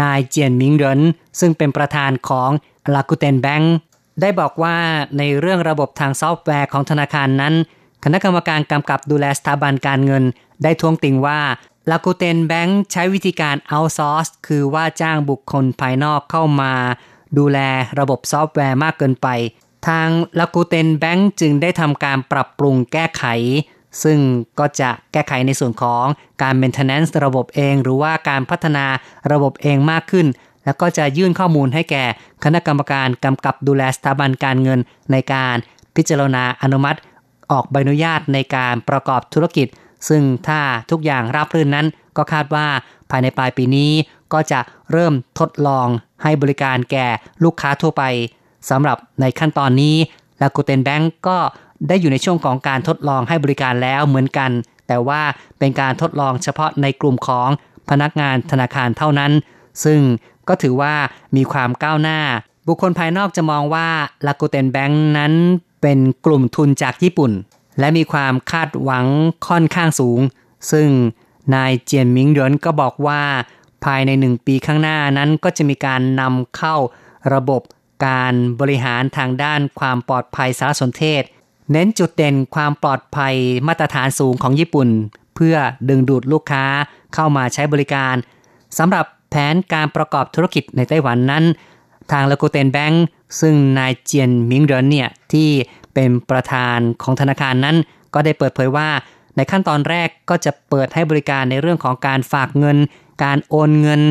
[0.02, 1.02] นายเจียนมิงเริน
[1.40, 2.50] ซึ่งเป็นประธานของ
[2.94, 3.76] Rakuten Bank
[4.22, 4.78] ได้บอกว่า
[5.18, 7.54] ในเรื่องระบบทางซอฟต์แวร์ของธนาคารนั้น
[8.04, 10.24] คณะกรรมการกำกับดูแลสถาบันการเงิน
[10.64, 11.40] ได้ทวงติงว่า
[11.92, 16.74] ลากูเตนแบงค์ใช้วิธีการเอาซอร์สคือว่าจ้างบุคคลภายนอกเข้ามา
[17.38, 17.60] ดูแล
[18.00, 19.28] ระบบซอฟต์แวร์มากเกินไป
[19.88, 20.08] ทาง
[20.40, 23.24] Rakuten Bank จึงได้ทำการปรับปรุงแก้ไข
[24.04, 24.20] ซึ่ง
[24.60, 26.06] ก็จะแก้ไขในส่วนของ
[26.42, 28.86] การ maintenance ระบบเอง หรือว่าการพัฒนา
[29.32, 30.28] ระบบเองมากขึ้น
[30.66, 32.06] แล้วก็จะยื่นข้อมูลให้แก่
[32.44, 34.80] คณะกรรมการกำกับดูแลสถาบันการเงิน
[35.12, 35.56] ในการ
[35.96, 37.00] พิจารณาอนุมัติ
[37.52, 39.68] ออกใบอนุญาตในการประกอบธุรกิจ
[40.10, 40.60] ซึ่งถ้า
[40.92, 42.68] ทุกอย่างราบรื่นนั้น ก็คาดว่า
[43.10, 43.92] ภายในปลายปีนี้
[44.34, 44.60] ก็จะ
[44.92, 45.88] เริ่มทดลอง
[46.24, 47.08] ให้บริการแก่
[47.44, 48.04] ลูกค้าทั่วไป
[48.70, 49.96] สำหรับในขั้นตอนนี้
[50.42, 51.38] ลากูเตนแบงก์ก็
[51.88, 54.52] ได้อยู่ในช่วงของการทดลองให้บริการแล้วเหมือนกัน
[54.88, 55.22] แต่ว่า
[55.60, 57.50] เป็นการทดลองเฉพาะในกลุ่มของ
[57.90, 59.32] พนักงานธนาคารเท่านั้น
[59.84, 60.02] ซึ่ง
[60.48, 60.96] ก็ถือว่า
[61.36, 62.20] มีความก้าวหน้า
[62.68, 63.90] บุคคลภายนอกจะมองว่า
[64.28, 65.34] ลากูเตนแบงก์นั้น
[65.82, 67.32] เป็นกลุ่มทุนจากญี่ปุ่น
[67.80, 69.06] และมีความคาดหวัง
[69.48, 70.20] ค่อนข้างสูง
[70.72, 70.90] ซึ่ง
[71.56, 73.22] นายเจียนมิงเหรินก็บอกว่า
[73.86, 76.76] ภายในหนึ่งปีข้างหน้านั้นก็จะมีการนำเข้า
[77.34, 77.62] ระบบ
[78.06, 81.24] การบริหารทางด้านความปลอดภัยสารสนเทศ
[81.72, 83.36] เน้นจุดเด่นความปลอดภัย
[83.68, 84.88] มาตรฐานสูงของญี่ปุ่น
[85.36, 85.56] เพื่อ
[85.90, 86.66] ดึงดูดลูกค้า
[87.14, 88.16] เข้ามาใช้บริการ
[88.78, 91.44] สำหรับแผนการประกอบธุรกิจในไต้หวันนั้น
[92.12, 93.06] ทางลากูเตนแบงก์
[93.42, 95.50] ซึ่งนายเจียนมิงเดินเนี่ยที่
[95.94, 97.76] เป็นประธานของธนาคารนั้น
[98.14, 98.90] ก็ได้เปิดเผยว่า
[99.36, 102.78] ในขั้นตอนแรกก็จะเปิดให้บริการในเรื่องของการฝากเงิน
[103.24, 104.02] การโอนเงิน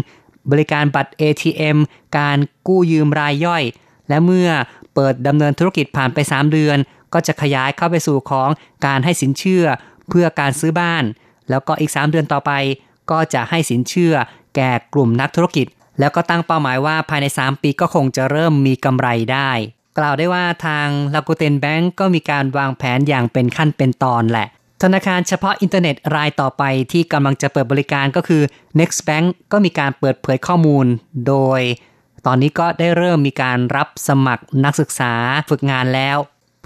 [0.50, 1.78] บริการบัตร ATM
[2.18, 3.62] การกู้ยืมรายย่อย
[4.08, 4.48] และเมื่อ
[4.94, 6.78] เปิดดำเนินธุรกิจผ่านไป 3 เดือน
[7.14, 8.48] ก็จะขยายเข้าไปสู่ของ
[8.86, 9.64] การให้สินเชื่อ
[10.08, 11.04] เพื่อการซื้อบ้าน
[11.50, 12.52] แล้วก็อีก 3 เดือนต่อไป
[13.10, 14.14] ก็จะให้สินเชื่อ
[14.56, 15.66] แก่กลุ่มนักธุรกิจ
[15.98, 19.50] แล้วก็ตั้งเป้าหมายว่าภายใน 3 ปีก็คงจะเริ่มมีกำไรได้
[19.98, 24.48] กล่าวได้ว่าทางลากูเตนแบงก์ก็มีการวางแผนอย่างเป็นขั้นเป็นตอนแหละ
[24.82, 28.42] ธนาคารเฉพาะอินเทอร์เน็ตรายต่อไปที่กำลังจะเปิดบริการก็คือ
[28.78, 30.86] Next Bank ก็มีการเปิดเผยข้อมูล
[31.28, 31.60] โดย
[32.26, 35.12] ตอนนี้ก็ได้เริ่มมีการรับสมัครนักศึกษา
[35.50, 36.16] ฝึกงานแล้ว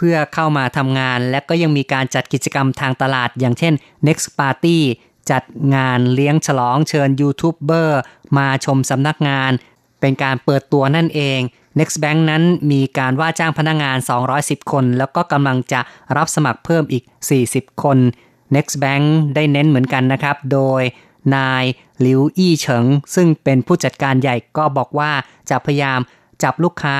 [0.04, 3.74] เพื่อเข้ามาทำงาน และก็ยังมีการจัดกิจกรรมทางตลาด อย่างเช่น
[4.06, 4.78] Next Party
[5.30, 5.42] จัด
[5.74, 8.00] งานเลี้ยงฉลองเชิญยูทูบเบอร์
[8.38, 9.52] มาชมสำนักงาน
[10.00, 11.40] เป็นการเปิดตัวนั่นเอง
[11.78, 13.98] Next Bank นั้นมีการว่าจ้างพนักงาน
[14.34, 15.80] 210 คน แล้วก็กำลังจะ
[16.16, 17.04] รับสมัครเพิ่มอีก
[17.42, 17.98] 40 คน
[18.54, 20.82] Next Bank ได้เน้นเหมือนกันนะครับ โดย
[21.36, 21.64] นาย
[22.00, 25.12] หลิวอี้เฉิง ซึ่งเป็นผู้จัดการใหญ่ก็บอกว่า
[25.50, 26.00] จะพยายาม
[26.42, 26.96] จับลูกค้า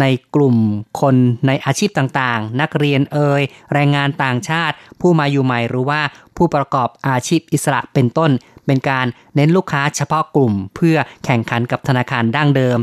[0.00, 0.56] ในกลุ่ม
[1.00, 1.14] คน
[1.46, 6.00] ในอาชีพต่างๆ นักเรียนเอ่ยแรงงานต่างชาติ ผู้มาอยู่ใหม่หรือว่า
[6.36, 8.30] ผู้ประกอบอาชีพอิสระเป็นต้น
[8.66, 12.78] เป็นการเน้นลูกค้าเฉพาะกลุ่ม เพื่อแข่งขันกับธนาคารดั้งเดิม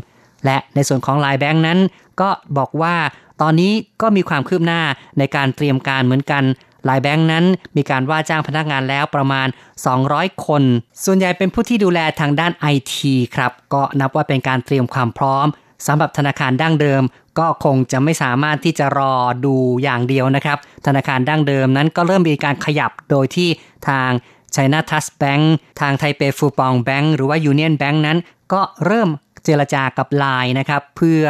[0.45, 1.79] และในส่วนของลน์แบงค์นั้น
[2.21, 2.95] ก็บอกว่า
[3.41, 4.81] ตอนนี้ก็มีความคืบหน้า
[5.17, 6.43] ในการเตรียมการเหมือนกัน
[6.89, 7.45] ลายแบงค์นั้น
[7.77, 9.47] มีการว่าจ้างพนักงานแล้วประมาณ
[9.95, 10.63] 200 คน
[11.05, 15.47] ส่วนใหญ่เป็นผู้ที่ดูแลทางด้านไอทีครับ ก็นับว่าเป็นการเตรียมความพร้อม
[15.87, 17.03] สำหรับธนาคารดั้งเดิม
[17.39, 19.13] ก็คงจะไม่สามารถที่จะรอ
[19.45, 20.57] ดูอย่างเดียวนะครับ
[20.87, 23.49] ธนาคารดั้งเดิมนั้นก็เริ่มมีการขยับโดยที่
[23.89, 24.09] ทาง
[24.55, 25.43] China Trust Bank
[25.81, 28.17] ทางไทเป Fubon Bank หรือว่า Union Bank นั้น
[28.53, 29.09] ก็เริ่ม
[29.43, 31.23] เจรจากับ Line นะครับ เพื่อ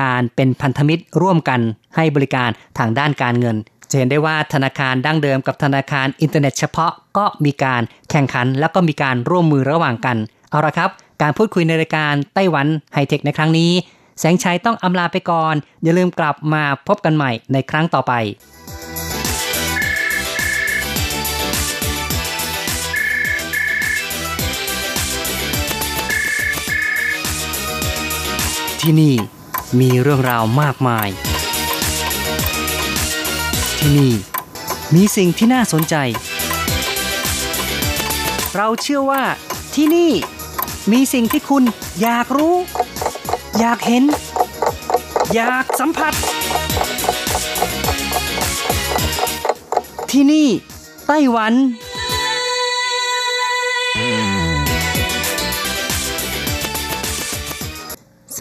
[0.00, 1.60] การเป็นพันธมิตรร่วมกัน
[1.96, 3.56] ให้บริการทางด้านการเงิน
[3.90, 10.16] จะเห็นได้ว่าธนาคารดั้งเดิมกับธนาคารอินเทอร์เน็ตเฉพาะก็มีการแข่งขัน แล้วก็มีการร่วมมือระหว่างกัน
[10.50, 10.90] เอาละครับ
[11.22, 13.72] การพูดคุยในรายการไต้หวันไฮเทคในครั้งนี้
[14.18, 18.12] แสงชัยต้องอำลาไปก่อน อย่าลืมกลับมาพบกันใหม่ในครั้งต่อไป
[28.80, 29.14] ที่นี่
[29.80, 31.08] มีเรื่องราวมากมาย
[33.78, 34.12] ที่นี่
[34.94, 35.94] มีสิ่งที่น่าสนใจ
[38.56, 39.22] เราเชื่อว่า
[39.74, 40.10] ที่นี่
[40.92, 41.64] มีสิ่งที่คุณ
[42.02, 42.54] อยากรู้
[43.58, 44.04] อยากเห็น
[45.34, 46.14] อยากสัมผัส
[50.10, 50.48] ที่นี่
[51.06, 51.52] ไต้หวัน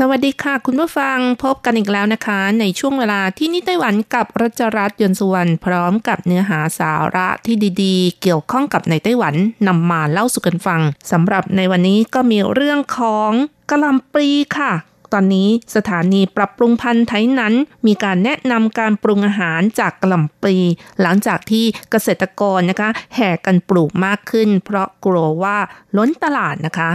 [0.01, 9.35] สวัสดีค่ะ คุณผู้ฟังพบกันอีกแล้วนะคะ ในช่วงเวลาที่นี่ไต้หวันกับรัชรัตน์ยนสุวรรณพร้อมกับเนื้อหาสาระที่ดีๆ เกี่ยวข้องกับในไต้หวัน
[9.67, 10.81] นำมาเล่าสู่กันฟัง
[11.11, 13.31] สำหรับในวันนี้ก็มีเรื่องของ
[13.69, 14.73] กะลำปลีค่ะ
[15.13, 17.53] ตอนนี้สถานีปรับปรุงพันธุ์ไทยนั้น
[17.87, 20.57] มีการแนะนำการปรุงอาหารจากกะหล่ำปลี
[21.01, 25.57] หลังจากที่เกษตรกรนะคะ แห่กันปลูกมากขึ้น เพราะกลัวว่า
[25.97, 26.91] ล้นตลาดนะคะ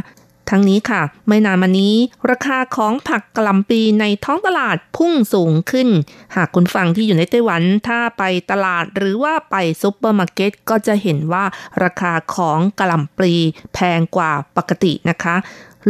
[0.50, 1.94] ทั้งนี้ค่ะ ไม่นานมานี้
[2.30, 5.88] ราคาของผักกะหล่ำปลีในท้องตลาดพุ่งสูงขึ้น
[6.34, 11.44] หากคุณผู้ฟังที่อยู่ในไต้หวันถ้าไปตลาดหรือว่าไปซุปเปอร์มาร์เก็ตก็จะเห็นว่า
[11.84, 13.34] ราคาของกะหล่ำปลี
[13.74, 15.36] แพงกว่าปกตินะคะ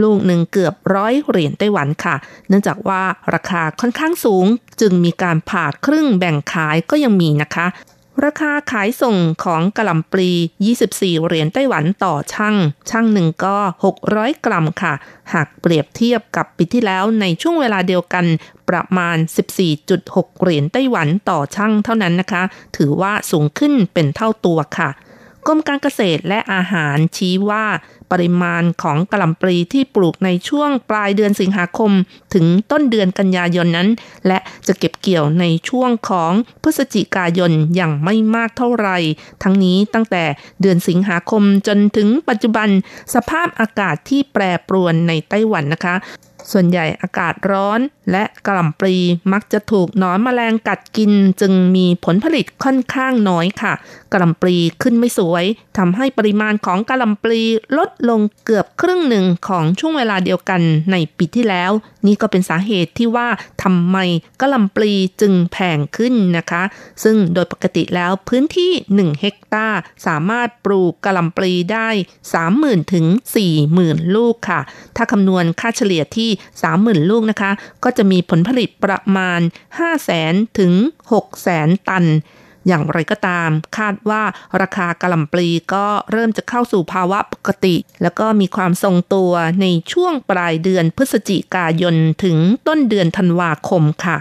[0.03, 2.15] ลูกหนึ่งเกือบร้อยเหรียญไต้หวันค่ะ
[2.49, 3.03] เนื่องจากว่า
[3.35, 4.47] ราคาค่อนข้างสูง
[4.81, 7.67] จึงมีการผ่าครึ่งแบ่งขายก็ยังมีนะคะ
[8.25, 10.31] ราคาขายส่งของกะหล่ำปลี
[10.75, 12.57] 24 เหรียญไต้หวันต่อช่าง
[12.91, 13.57] ช่างหนึ่งก็
[14.01, 14.95] 600 กรัมค่ะ
[15.33, 18.25] หากเปรียบเทียบกับปีที่แล้วในช่วงเวลาเดียวกัน
[18.69, 19.17] ประมาณ
[19.79, 22.43] 14.6 เหรียญไต้หวันต่อช่างเท่านั้นนะคะ
[22.77, 24.91] ถือว่าสูงขึ้นเป็นเท่าตัวค่ะ
[25.47, 27.65] กรมการเกษตรและอาหารชี้ว่า
[28.13, 31.91] ปริมาณของกะหล่ำปลีที่ปลูกในช่วงปลายเดือนสิงหาคม
[32.35, 33.89] ถึงต้นเดือนกันยายนนั้น
[34.27, 38.99] และจะเก็บ เกี่ยวในช่วงของพฤศจิกายนอย่างไม่มากเท่าไหร่
[39.43, 40.25] ทั้งนี้ตั้งแต่
[40.61, 42.69] เดือนสิงหาคมจนถึงปัจจุบัน
[43.15, 45.95] สภาพอากาศที่แปรปรวนในไต้หวันนะคะ
[46.53, 47.81] ส่วนใหญ่อากาศร้อน
[48.11, 48.97] และกล่ำปลี
[49.33, 53.73] มักจะถูกหนอนมแมลงกัดกิน จึงมีผลผลิตค่อนข้างน้อยค่ะ
[54.13, 55.45] กล่ำปลีขึ้นไม่สวย
[55.79, 57.41] ทำให้ปริมาณของกล่ำปลี
[57.79, 60.61] ลดลงเกือบครึ่งหนึ่งของช่วงเวลาเดียวกัน
[60.93, 61.71] ในปีที่แล้ว
[62.07, 63.29] นี่ก็เป็นสาเหตุที่ว่า
[63.63, 63.97] ทำไม
[64.41, 66.63] กล่ำปลีจึงแพงขึ้นนะคะ
[67.03, 71.89] ซึ่งโดยปกติแล้วพื้นที่ 1 เฮกตาร์สามารถปลูกกล่ำปลีได้
[72.41, 73.07] 30,000ถึง
[73.61, 74.61] 40,000 ลูกค่ะ
[74.97, 76.31] ถ้าคำนวณค่าเฉลี่ยที่
[76.65, 77.51] 30,000 ลูกนะคะ
[77.85, 79.41] ก็จะมีผลผลิตประมาณ
[79.99, 80.73] 500,000 ถึง
[81.31, 82.05] 600,000 ตัน
[82.69, 84.23] อย่างไรก็ตาม คาดว่า
[84.61, 91.95] ราคากะหล่ำปลีก็เริ่มจะเข้าสู่ภาวะปกติ แล้วก็มีความทรงตัวในช่วงปลายเดือนพฤศจิกายน
[92.25, 94.17] ถึงต้นเดือนธันวาคมค่ะ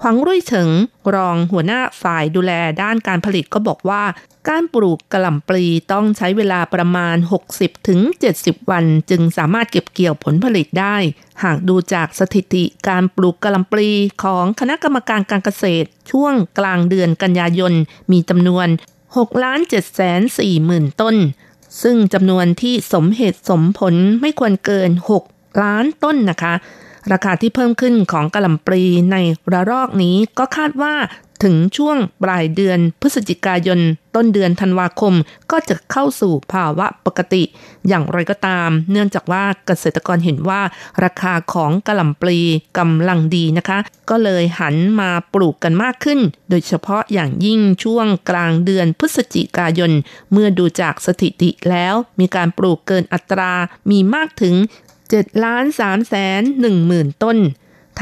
[0.00, 0.70] หวังรุ่ยเฉิง
[1.14, 2.52] รองหัวหน้าฝ่ายดูแล
[2.82, 4.02] ด้านการผลิตก็บอกว่า
[4.48, 7.16] การปลูกกระหล่ำปลีต้องใช้เวลาประมาณ
[7.92, 10.96] 60-70 วัน จึงสามารถเก็บเกี่ยวผลผลิตได้
[11.44, 13.90] หากดูจากสถิติการปลูกกระหล่ำปลี
[14.22, 17.72] ของคณะกรรมการการเกษตร ช่วงกลางเดือนกันยายน
[18.12, 18.66] มีจำนวน
[19.06, 21.16] 6ล้าน7แสน4หมื่นต้น
[21.82, 24.90] ซึ่งจำนวนที่สมเหตุสมผลไม่ควรเกิน
[25.26, 26.54] 6 ล้านต้นนะคะ
[27.12, 29.16] ราคาที่เพิ่มขึ้นของกะหล่ำปลีใน
[29.52, 30.94] ระลอกนี้ก็คาดว่า
[31.44, 33.80] ถึงช่วงปลายเดือนพฤศจิกายน
[34.14, 35.14] ต้นเดือนธันวาคม
[35.50, 37.42] ก็จะเข้าสู่ภาวะปกติ
[37.88, 40.62] อย่างไรก็ตาม เนื่องจากว่าเกษตรกรเห็นว่า
[41.04, 42.38] ราคาของกะหล่ำปลี
[42.78, 43.78] กำลังดีนะคะ
[44.10, 49.92] ก็เลยหันมาปลูกกันมากขึ้น โดยเฉพาะอย่างยิ่งช่วงกลางเดือนพฤศจิกายน
[50.32, 53.52] เมื่อดูจากสถิติแล้วมีการปลูกเกินอัตรา
[53.90, 54.54] มีมากถึง
[55.12, 57.38] 7ล้าน3แสน1หมื่นต้น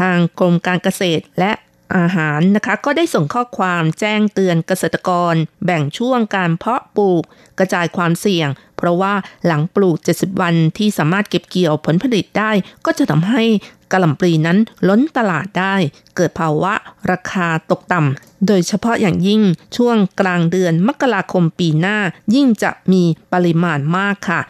[0.01, 1.53] ทางกรมการเกษตรและ
[1.97, 5.35] อาหารนะคะก็ได้ส่งข้อความแจ้งเตือนเกษตรกร
[5.65, 7.23] แบ่งช่วงการเพาะปลูก
[7.59, 9.15] กระจายความเสี่ยง เพราะว่า
[9.47, 12.51] หลังปลูก 70 วันที่สามารถเก็บเกี่ยวผลผลิตได้
[12.85, 13.45] ก็จะทำให้
[13.93, 15.75] กะหล่ำปลีนั้นล้นตลาดได้
[16.17, 16.75] เกิดภาวะ
[17.11, 19.43] ราคาตกต่ำโดยเฉพาะอย่างยิ่ง
[19.77, 21.99] ช่วงกลางเดือนมกราคมปีหน้า
[22.35, 23.03] ยิ่งจะมี
[23.33, 24.41] ปริมาณมากค่ะ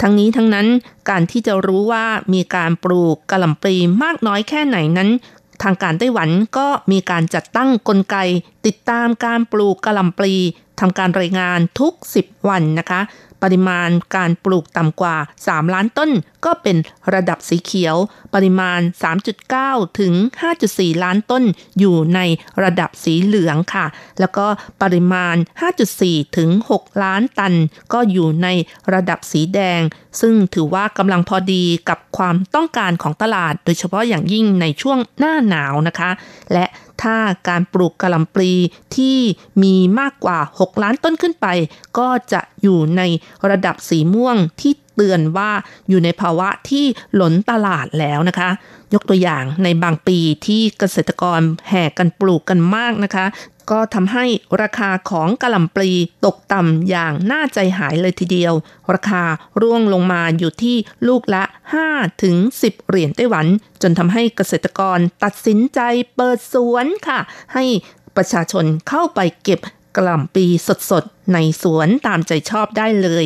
[0.00, 0.66] ทั้งนี้ทั้งนั้น
[1.10, 5.10] การที่จะรู้ว่ามีการปลูกกระหล่ำปลีมากน้อยแค่ไหนนั้น
[5.62, 6.28] ทางการไต้หวัน
[6.58, 8.16] ก็มีการจัดตั้งกลไก
[8.66, 10.34] ติดตามการปลูกกระหล่ำปลี
[10.80, 11.92] ทำการรายงานทุก
[12.22, 13.00] 10 วันนะคะ
[13.42, 16.10] ปริมาณการปลูกต่ำกว่า 3 ล้านต้น
[16.44, 16.76] ก็เป็น
[17.14, 17.96] ระดับสีเขียว
[18.34, 18.80] ปริมาณ
[19.40, 20.12] 3.9 ถึง
[20.58, 21.44] 5.4 ล้านต้น
[21.78, 22.20] อยู่ใน
[22.62, 23.86] ระดับสีเหลืองค่ะ
[24.20, 24.46] แล้วก็
[24.82, 25.36] ปริมาณ
[25.86, 27.54] 5.4 ถึง 6 ล้านตัน
[27.92, 28.48] ก็อยู่ใน
[28.92, 29.80] ระดับสีแดง
[30.20, 36.10] ซึ่งถือว่ากำลังพอดีกับความต้องการของตลาด โดยเฉพาะอย่างยิ่งในช่วงหน้าหนาวนะคะ
[36.52, 36.64] และ
[37.02, 37.16] ถ้า
[37.48, 38.52] การปลูกกะหล่ำปลี
[38.96, 39.18] ที่
[39.62, 41.46] มีมากกว่า 6 ล้านต้นขึ้นไป
[41.98, 43.02] ก็จะอยู่ใน
[43.50, 45.50] ระดับสีม่วงที่เตือนว่า
[45.88, 46.84] อยู่ในภาวะที่
[47.16, 48.48] หล้นตลาดแล้วนะคะ
[48.94, 53.26] ยกตัวอย่างในบางปีที่เกษตรกรแห่กันปลูกกันมากนะคะ
[53.70, 54.24] ก็ทำให้
[54.62, 55.90] ราคาของกะหล่ำปลี
[56.24, 58.54] ตกต่ำอย่างน่าใจหายเลยทีเดียว
[58.94, 59.24] ราคา
[59.60, 60.76] ร่วงลงมาอยู่ที่
[61.08, 61.42] ลูกละ
[61.82, 63.46] 5 ถึง 10 เหรียญไต้หวัน
[63.82, 65.80] จนทำให้เกษตรกรตัดสินใจ
[66.16, 67.18] เปิดสวนค่ะ
[67.54, 67.64] ให้
[68.16, 69.60] ประชาชนเข้าไปเก็บ
[69.96, 70.46] กะล่ำปี
[70.90, 73.24] สดๆ ในสวนตามใจชอบได้เลย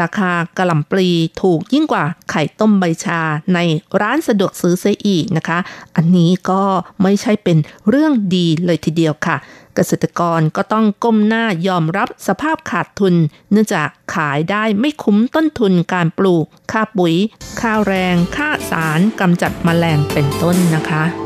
[0.00, 1.08] ราคากระหล่ำปลี
[1.42, 3.20] ถูกยิ่งกว่าไข่ต้มใบชา
[3.54, 3.58] ใน
[4.00, 5.58] ร้านสะดวกซื้อเสียอีกนะคะ
[5.96, 6.62] อันนี้ก็
[7.02, 7.58] ไม่ใช่เป็น
[7.88, 9.36] เรื่องดีเลยทีเดียวค่ะ
[9.74, 13.14] เกษตรกรก็ต้องก้มหน้ายอมรับสภาพขาดทุน
[13.50, 17.14] เนื่องจากขายได้ไม่คุ้มต้นทุนการปลูก ค่าปุ๋ย
[17.60, 21.25] ค่าแรง ค่าสารกำจัดมแมลงเป็นต้นนะคะ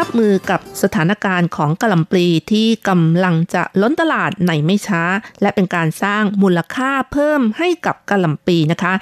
[0.00, 5.02] รับมือกับสถานการณ์ของกะหล่ำปลีที่กำลังจะล้นตลาดในไม่ช้า
[5.42, 8.94] และเป็นการสร้างมูลค่าเพิ่มให้กับกะหล่ำปลีนะคะ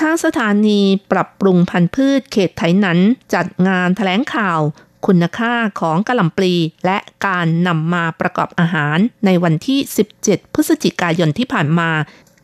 [0.00, 0.80] ทางสถานี
[1.12, 2.98] ปรับปรุงพันธุ์พืชเขตไถนัน
[3.34, 4.60] จัดงานแถลงข่าว
[5.06, 6.54] คุณค่าของกะหล่ำปลี
[6.86, 9.80] และการนำมาประกอบอาหารในวันที่
[10.18, 11.90] 17 พฤศจิกายนที่ผ่านมา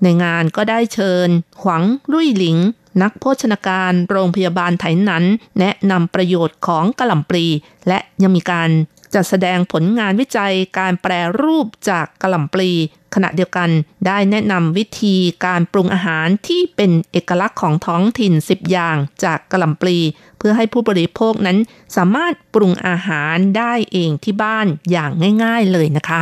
[0.03, 1.29] ในงานก็ได้เชิญ
[1.63, 1.83] หวัง
[2.13, 2.59] รุ่ยหลิง
[3.03, 5.25] นักโภชนาการโรงพยาบาลไถหนัน
[5.59, 7.45] แนะนำประโยชน์ของกะหล่ำปลี
[7.89, 8.71] และยังมีการ
[9.15, 12.71] จัดแสดงผลงานวิจัยการแปรรูปจากกะหล่ำปลี
[13.15, 13.71] ขณะเดียวกัน
[14.07, 19.97] ได้แนะนำวิธีการปรุงอาหารที่เป็นเอกลักษณ์ของท้องถิ่น 10 อย่างจากกะหล่ำปลี
[20.39, 21.59] เพื่อให้ผู้บริโภคนั้น
[21.97, 25.11] สามารถปรุงอาหารได้เองที่บ้านอย่าง
[25.45, 26.21] ง่ายๆเลยนะคะ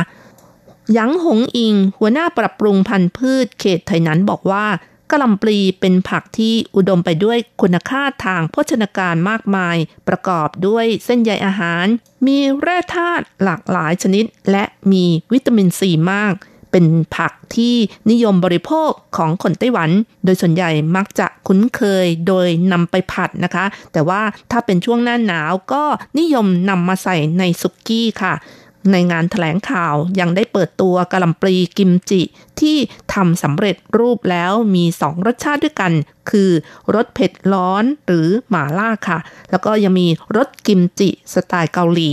[0.93, 4.65] หยังหงอิง หัวหน้าปรับปรุงพันธุ์พืชเขตไทยนั้นบอกว่า
[5.11, 9.77] กะหล่ำปลีเป็นผักที่อุดมไปด้วยคุณค่าทางโภชนาการมากมาย
[10.07, 11.85] ประกอบด้วยเส้นใยอาหาร
[12.27, 16.33] มีแร่ธาตุหลากหลายชนิด และมีวิตามินซีมาก
[16.71, 16.85] เป็น
[17.15, 17.75] ผักที่
[18.11, 19.89] นิยมบริโภคของคนไต้หวัน
[20.25, 25.83] โดยส่วนใหญ่มักจะคุ้นเคยโดยนำไปผัดนะคะ แต่ว่าถ้าเป็นช่วงหน้าหนาวก็
[26.19, 28.33] นิยมนำมาใส่ในสุกี้ค่ะ
[28.91, 32.21] ในงานถแถลงข่าวยังได้เปิดตัวกะหล่ำปลีกิมจิ
[32.61, 32.77] ที่
[33.13, 35.93] ทำสำเร็จรูปแล้วมีสองรสชาติด้วยกัน
[36.29, 36.51] คือ
[36.95, 39.19] รสเผ็ดร้อนหรือหม่าล่าค่ะ
[39.51, 40.07] แล้วก็ยังมี
[40.37, 42.09] รสกิมจิสไตล์เกาหลี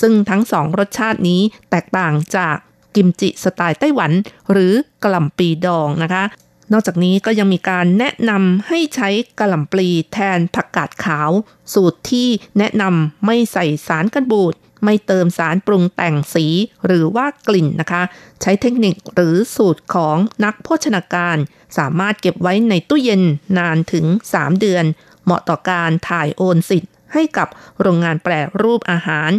[0.00, 1.40] ซึ่งทั้งสองรสชาตินี้
[1.70, 2.56] แตกต่างจาก
[2.94, 4.12] กิมจิสไตล์ไต้หวัน
[4.52, 6.24] หรือกะหล่ำปลีดองนะคะ
[6.72, 9.08] นอกจากนี้ก็ยังมีการแนะนำให้ใช้
[9.40, 11.30] กะหล่ำปลีแทนผักกาดขาว
[11.74, 14.54] สูตรที่แนะนำไม่ใส่สารกันบูด
[14.84, 16.46] ไม่เติมสารปรุงแต่งสี
[16.86, 18.02] หรือว่ากลิ่นนะคะ
[18.42, 21.36] ใช้เทคนิคหรือสูตรของนักโภชนาการ
[21.78, 23.22] สามารถเก็บไว้ในตู้เย็น
[23.58, 24.84] นานถึง 3 เดือน
[25.24, 27.48] เหมาะต่อการถ่ายโอนสิทธิ์ ให้กับ
[27.80, 29.30] โรงงานแปรรูปอาหาร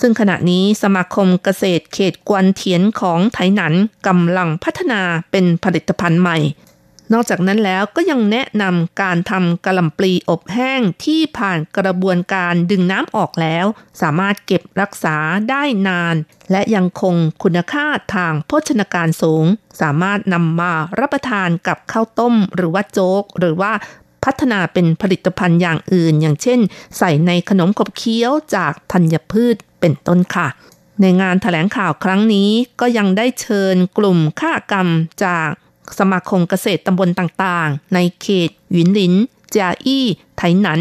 [0.00, 3.74] ซึ่งขณะนี้สมาคมเกษตรเขตกวนเทียนของไทหนัน
[4.06, 6.38] กำลังพัฒนาเป็นผลิตภัณฑ์ใหม่
[7.12, 13.66] นอกจากนั้นแล้วก็ยังแนะนำการทำกะหล่ำปลีอบแห้งที่ผ่านกระบวนการดึงน้ำออกแล้ว
[14.02, 15.16] สามารถเก็บรักษา
[15.50, 16.14] ได้นาน
[16.50, 19.44] และยังคงคุณค่าทางโภชนาการสูง
[19.80, 23.72] สามารถนำมารับประทานกับข้าวต้ม หรือว่าโจ๊ก หรือว่า
[24.24, 26.60] พัฒนาเป็นผลิตภัณฑ์อย่างอื่น อย่างเช่น
[26.98, 30.48] ใส่ในขนมขบเคี้ยวจากธัญพืชเป็นต้นค่ะ
[31.00, 32.50] ในงานถแถลงข่าวครั้งนี้
[32.80, 34.88] ก็ยังได้เชิญกลุ่มฆากรรม
[35.24, 35.48] จาก
[35.98, 39.14] สมาคมเกษตรตำบลต่างๆ ในเขตหวินหลิน
[39.54, 40.06] จาอี้
[40.36, 40.80] ไถหนัน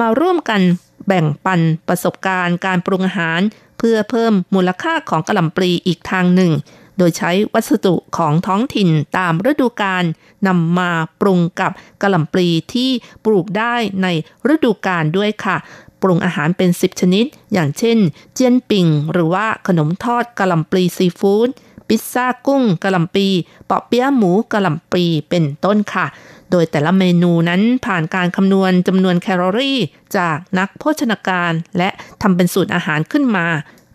[0.00, 0.60] มาร่วมกัน
[1.06, 3.40] แบ่งปันประสบการณ์การปรุงอาหาร
[3.78, 6.52] เพื่อเพิ่มมูลค่าของกะหล่ำปลีอีกทางหนึ่ง
[6.98, 8.88] โดยใช้วัสดุของท้องถิ่น
[9.18, 10.04] ตามฤดูกาล
[10.46, 10.90] นำมา
[11.20, 11.72] ปรุงกับ
[12.02, 12.90] กะหล่ำปลีที่
[13.24, 14.06] ปลูกได้ใน
[14.54, 15.56] ฤดูกาลด้วยค่ะ
[16.02, 17.98] ปรุงอาหารเป็น 10 ชนิด อย่างเช่น
[18.34, 21.48] เจียนปิ่งหรือว่าขนมทอดกะหล่ำปลีซีฟู้ด
[21.90, 23.26] พิซซ่ากุ้งกะหล่ำปี
[23.66, 26.06] เปาะเปี๊ยะหมูกะหล่ำปีเป็นต้นค่ะ
[26.50, 29.78] โดยแต่ละเมนูนั้นผ่านการคำนวณจำนวนแคลอรี่
[30.16, 31.88] จากนักโภชนาการ และ
[32.22, 33.46] ทำเป็นสูตรอาหารขึ้นมา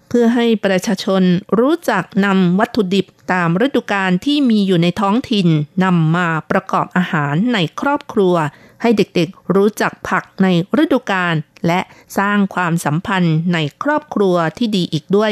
[0.09, 1.23] เพื่อให้ประชาชน
[1.59, 5.47] รู้จักนำวัตถุดิบตามฤดูกาลที่มีอยู่ในท้องถิ่น
[5.83, 8.35] นำมาประกอบอาหารในครอบครัว
[8.81, 10.47] ให้เด็กๆรู้จักผักใน
[10.81, 11.35] ฤดูกาล
[11.67, 11.79] และ
[12.17, 15.31] สร้างความสัมพันธ์ในครอบครัวที่ดีอีกด้วย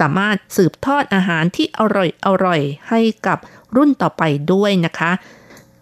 [0.00, 1.80] สามารถสืบทอดอาหารที่อ
[2.44, 3.38] ร่อยๆให้กับ
[3.76, 4.22] รุ่นต่อไป
[4.52, 5.12] ด้วยนะคะ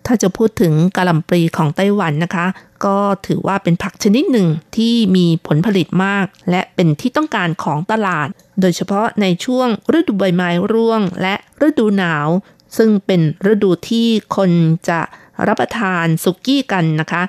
[0.06, 2.46] ถ้าจะพูดถึงกะหล่ำปลีของไต้หวันนะคะ
[2.84, 8.28] ก็ถือว่าเป็นผักชนิดหนึ่งที่มีผลผลิตมาก และเป็นที่ต้องการของตลาด
[8.60, 11.34] โดยเฉพาะในช่วงฤดูใบไม้ร่วง และ
[11.66, 12.28] ฤดูหนาว
[12.76, 13.20] ซึ่งเป็น
[13.52, 14.50] ฤดูที่คน
[14.88, 15.00] จะ
[15.46, 17.22] รับประทานสุกี้กันนะคะ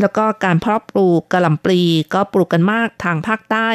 [0.00, 1.80] แล้วก็การเพาะปลูกกะหล่ำปลี
[2.14, 3.68] ก็ปลูกกันมากทางภาคใต้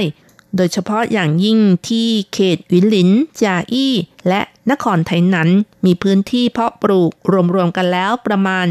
[0.55, 3.09] โดยเฉพาะอย่างยิ่งที่เขตวินหลิน
[3.41, 3.93] จาอี้
[4.27, 4.41] และ
[4.71, 5.49] นครไถหนานนั้น
[5.85, 7.11] มีพื้นที่เพาะปลูก
[7.53, 8.65] รวมๆกันแล้วประมาณ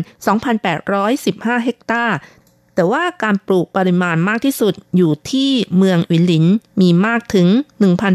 [0.59, 2.17] 2,815 เฮกตาร์
[2.75, 6.45] แต่ว่าการปลูกปริมาณมากที่สุดอยู่ที่เมืองหยุนหลิน
[6.81, 7.49] มีมากถึง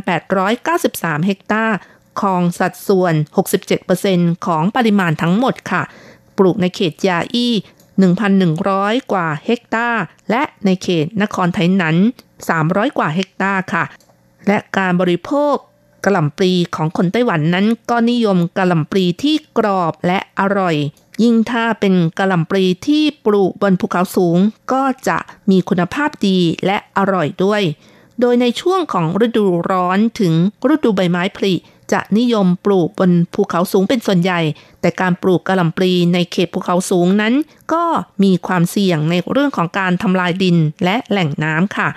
[0.09, 1.75] 1,893 เฮกตาร์
[2.19, 3.13] ครองสัดส่วน
[3.79, 5.83] 67%ของปริมาณทั้งหมดค่ะ
[6.37, 7.53] ปลูกในเขตเจียอี้
[7.97, 11.95] 1,100 กว่าเฮกตาร์ และในเขตนครไถหนานนั้น
[12.47, 13.83] 300 กว่าเฮกตาร์ค่ะ
[14.47, 15.55] และการบริโภค
[16.05, 20.75] กระหล่ำปลีของคนไต้หวันนั้น ก็นิยมกระหล่ำปลีที่กรอบและอร่อย
[21.23, 24.37] ยิ่งถ้าเป็นกระหล่ำปลีที่ปลูกบนภูเขาสูง
[24.71, 25.17] ก็จะ
[25.49, 27.61] มีคุณภาพดีและอร่อยด้วย
[28.19, 30.33] โดยในช่วงของฤดูร้อนถึง
[30.73, 31.53] ฤดูใบไม้ผลิ
[31.91, 34.41] จะนิยมปลูกบนภูเขาสูงเป็นส่วนใหญ่
[34.81, 37.33] แต่การปลูกกระหล่ำปลีในเขตภูเขาสูงนั้น
[37.73, 37.83] ก็
[38.23, 41.89] มีความเสี่ยงในเรื่องของการทำลายดินและแหล่งน้ำค่ะ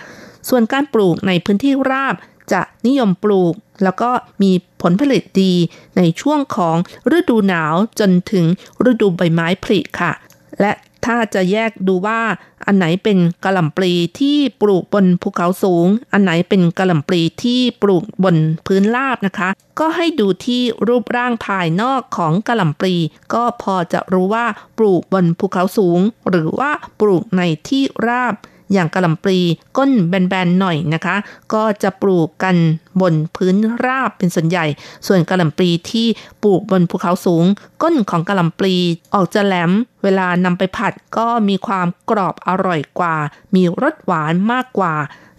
[0.48, 2.14] ส่วนการปลูกในพื้นที่ราบ
[2.52, 4.10] จะนิยมปลูก แล้วก็
[4.42, 5.54] มีผลผลิตดี
[5.96, 6.76] ในช่วงของ
[7.16, 8.44] ฤดูหนาวจนถึง
[8.90, 10.12] ฤดูใบไม้ผลิค่ะ
[10.60, 10.72] และ
[11.06, 12.20] ถ้าจะแยกดูว่า
[12.66, 18.36] อันไหนเป็นกะหล่ำปลีที่ปลูกบนภูเขาสูง อันไหนเป็นกะหล่ำปลีที่ปลูกบน
[18.66, 19.48] พื้นราบนะคะ
[19.78, 22.94] ก็ให้ดูที่รูปร่างภายนอกของกะหล่ำปลี
[23.34, 24.46] ก็พอจะรู้ว่า
[24.78, 26.70] ปลูกบนภูเขาสูง หรือว่า
[27.00, 28.34] ปลูกในที่ราบ
[28.72, 29.38] อย่างกระหล่ำปลี
[29.76, 31.16] ก้นแบนๆหน่อยนะคะ
[31.54, 32.56] ก็จะปลูกกัน
[33.00, 34.66] บนพื้นราบเป็นส่วนใหญ่
[35.06, 36.06] ส่วนกระหล่ำปลีที่
[36.42, 37.44] ปลูกบนภูเขาสูง
[37.82, 38.74] ก้นของกระหล่ำปลี
[39.14, 39.70] ออกจะแหลม
[40.02, 43.16] เวลานำไปผัดก็มีความกรอบอร่อยกว่า
[43.54, 44.94] มีรสหวานมากกว่า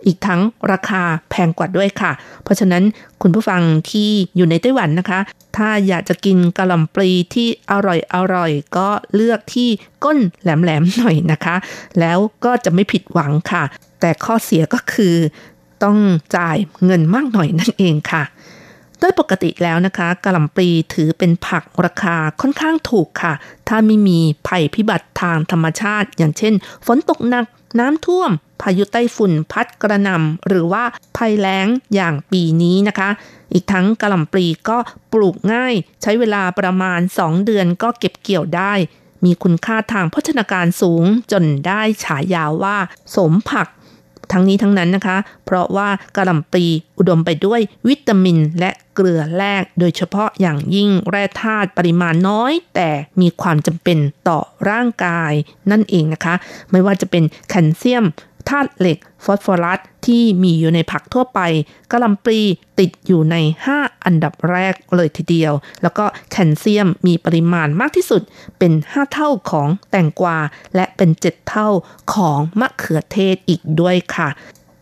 [0.06, 0.41] อีกทั้ง
[0.72, 2.12] ราคาแพงกว่าด้วยค่ะ
[2.43, 2.84] เพราะฉะนั้น
[3.22, 5.20] คุณผู้ฟังที่อยู่ในไต้หวันนะคะ
[5.58, 9.70] ถ้าอยากจะกินกะหล่ำปลีที่อร่อยอร่อยก็เลือกที่
[10.04, 11.56] ก้นแหลมๆหน่อยนะคะ
[11.99, 13.64] แล้วก็จะไม่ผิดหวังค่ะ
[13.99, 15.16] แต่ข้อเสียก็คือ
[15.84, 15.97] ต้อง
[16.36, 18.24] จ่ายเงินมากหน่อยนั่นเองค่ะ
[18.99, 23.34] โดยปกติแล้วนะคะกะหล่ำปลีถือเป็นผักราคาค่อนข้างถูกค่ะ
[23.68, 26.54] ถ้าไม่มีภัยพิบัติทางธรรมชาติ อย่างเช่น
[26.86, 27.45] ฝนตกหนัก
[27.80, 30.84] น้ำท่วม พายุไต้ฝุ่นพัดกระหน่ำหรือว่า
[31.17, 33.09] ภัยแล้งอย่างปีนี้นะคะ
[33.53, 34.78] อีกทั้งกะหล่ำปลีก็
[35.13, 38.74] ปลูกง่าย ใช้เวลาประมาณ 2 เดือนก็เก็บเกี่ยวได้
[39.26, 42.78] มีคุณค่าทางโภชนาการสูงจนได้ฉายาว่า
[43.15, 43.67] สมผัก
[44.34, 46.66] ทั้งนี้ทั้งนั้นนะคะ เพราะว่ากระหล่ำปลี
[46.98, 52.90] อุดมไปด้วยวิตามินและเกลือแร่โดยเฉพาะอย่างยิ่งแร่ธาตุปริมาณน้อย แต่
[53.22, 55.34] มีความจำเป็นต่อร่างกาย
[55.72, 56.36] นั่นเองนะคะ
[56.72, 58.06] ไม่ว่าจะเป็นแคลเซียม
[58.50, 61.39] ธาตุเหล็ก ฟอสฟอรัสที่มีอยู่ในผักทั่วไป
[61.92, 62.39] กะหล่ำปลี
[62.80, 63.36] ติดอยู่ใน
[63.72, 68.22] 5 อันดับแรกเลยทีเดียว แล้วก็แคลเซียมมีปริมาณมากที่สุด
[68.60, 70.38] เป็น 5 เท่าของแตงกวา
[70.76, 71.68] และเป็น 7 เท่า
[72.14, 74.30] ของมะเขือเทศอีกด้วยค่ะ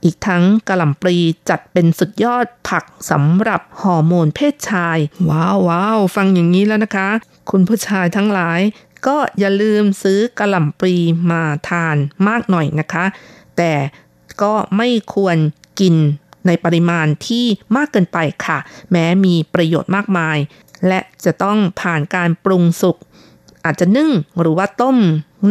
[0.04, 1.18] อีกทั้งกะหล่ำปลี
[1.50, 4.98] จัดเป็นสุดยอดผักสำหรับฮอร์โมนเพศชาย
[5.30, 7.10] ว้าวว้าวฟังอย่างนี้แล้วนะคะ
[7.52, 8.62] คุณผู้ชายทั้งหลาย
[9.08, 10.96] ก็อย่าลืมซื้อกะหล่ำปลี
[11.32, 11.96] มาทาน
[12.28, 13.06] มากหน่อยนะคะ
[13.60, 13.74] แต่
[14.42, 15.38] ก็ไม่ควร
[15.80, 15.96] กิน
[16.48, 17.46] ในปริมาณที่
[17.76, 18.58] มากเกินไปค่ะ
[18.92, 20.38] แม้มีประโยชน์มากมาย
[20.88, 22.98] และจะต้องผ่านการปรุงสุก
[23.66, 24.98] อาจจะนึ่งหรือว่าต้ม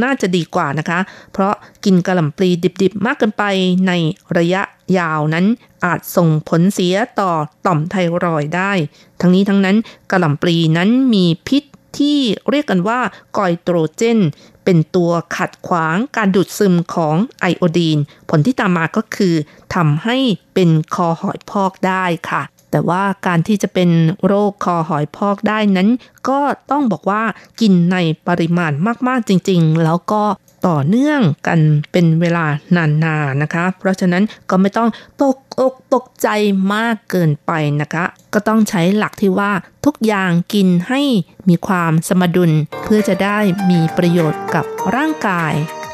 [0.03, 0.99] น่าจะดีกว่านะคะ
[1.33, 1.55] เพราะ
[1.85, 2.51] กินกระหล่ำปลี
[2.83, 3.45] ดิบๆ มากเกินไป
[3.87, 3.93] ใน
[4.39, 4.63] ระยะ
[4.99, 5.47] ยาวนั้น
[5.85, 7.33] อาจส่งผลเสียต่อ
[7.67, 7.95] ต่อมไท
[8.25, 8.73] รอยได้
[9.21, 9.77] ทั้งนี้ทั้งนั้น
[10.11, 11.63] กระหล่ำปลีนั้นมีพิษ
[11.97, 12.18] ที่
[12.51, 13.01] เรียกกันว่า
[13.36, 14.18] กอยโตรเจน
[14.64, 17.99] เป็นตัวขัดขวางการดูดซึมของไอโอดีน
[18.30, 19.34] ผลที่ตามมาก็คือ
[19.74, 20.16] ทำให้
[20.55, 23.91] เป็นคอหอยพอกได้ค่ะ แต่ว่าการที่จะเป็น
[24.26, 25.89] โรคคอหอยพอกได้นั้น
[26.28, 27.22] ก็ต้องบอกว่า
[27.61, 27.97] กินใน
[28.28, 28.72] ปริมาณ
[29.09, 30.22] มากๆจริง ๆ แล้วก็
[30.67, 31.61] ต่อเนื่องกัน
[31.93, 32.45] เป็นเวลา
[32.77, 33.07] นานๆน
[33.43, 34.89] นะคะ เพราะฉะนั้นก็ไม่ต้อง
[35.23, 36.29] ตกอกตกใจ
[36.75, 38.05] มากเกินไปนะคะ
[38.35, 39.53] ก็ต้องใช้หลักที่ว่า
[39.87, 41.03] ทุกอย่างกินให้
[41.49, 42.51] มีความสมดุล
[42.85, 43.39] เพื่อจะได้
[43.71, 44.65] มีประโยชน์กับ
[44.97, 45.53] ร่างกาย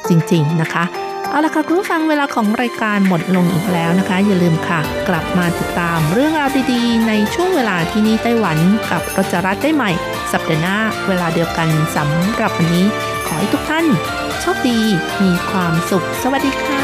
[0.08, 0.84] จริงๆนะคะ
[1.30, 8.58] เอาละค่ะคุณผู้ฟังเวลาของรายการหมดลงอีกแล้วนะคะ อย่าลืมค่ะ กลับมาติดตามเรื่องราวดีๆในช่วงเวลาที่นี่ไต้หวัน
[8.90, 9.90] กับรจรัสได้ใหม่
[10.32, 10.76] สัปดาห์หน้า
[11.08, 12.86] เวลาเดียวกันสำหรับวันนี้
[13.26, 13.86] ขอให้ทุกท่าน
[14.46, 14.80] โชคดี
[15.22, 16.83] มีความสุข สวัสดีค่ะ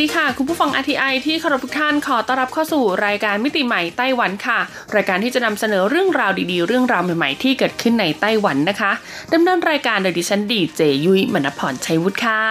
[0.00, 4.58] ดีค่ะ คุณผู้ฟัง RTI ที่เคารพทุกท่านขอต้อนรับเข้าสู่รายการมิติใหม่ไต้หวันค่ะ
[4.94, 8.92] รายการที่จะนำเสนอเรื่องราวดีๆ เรื่องราวใหม่ๆที่เกิดขึ้นในไต้หวันนะคะ
[9.34, 12.42] ดำเนินรายการโดยดิฉันดีเจยุ้ยมณพรชัยวุฒิค่ะ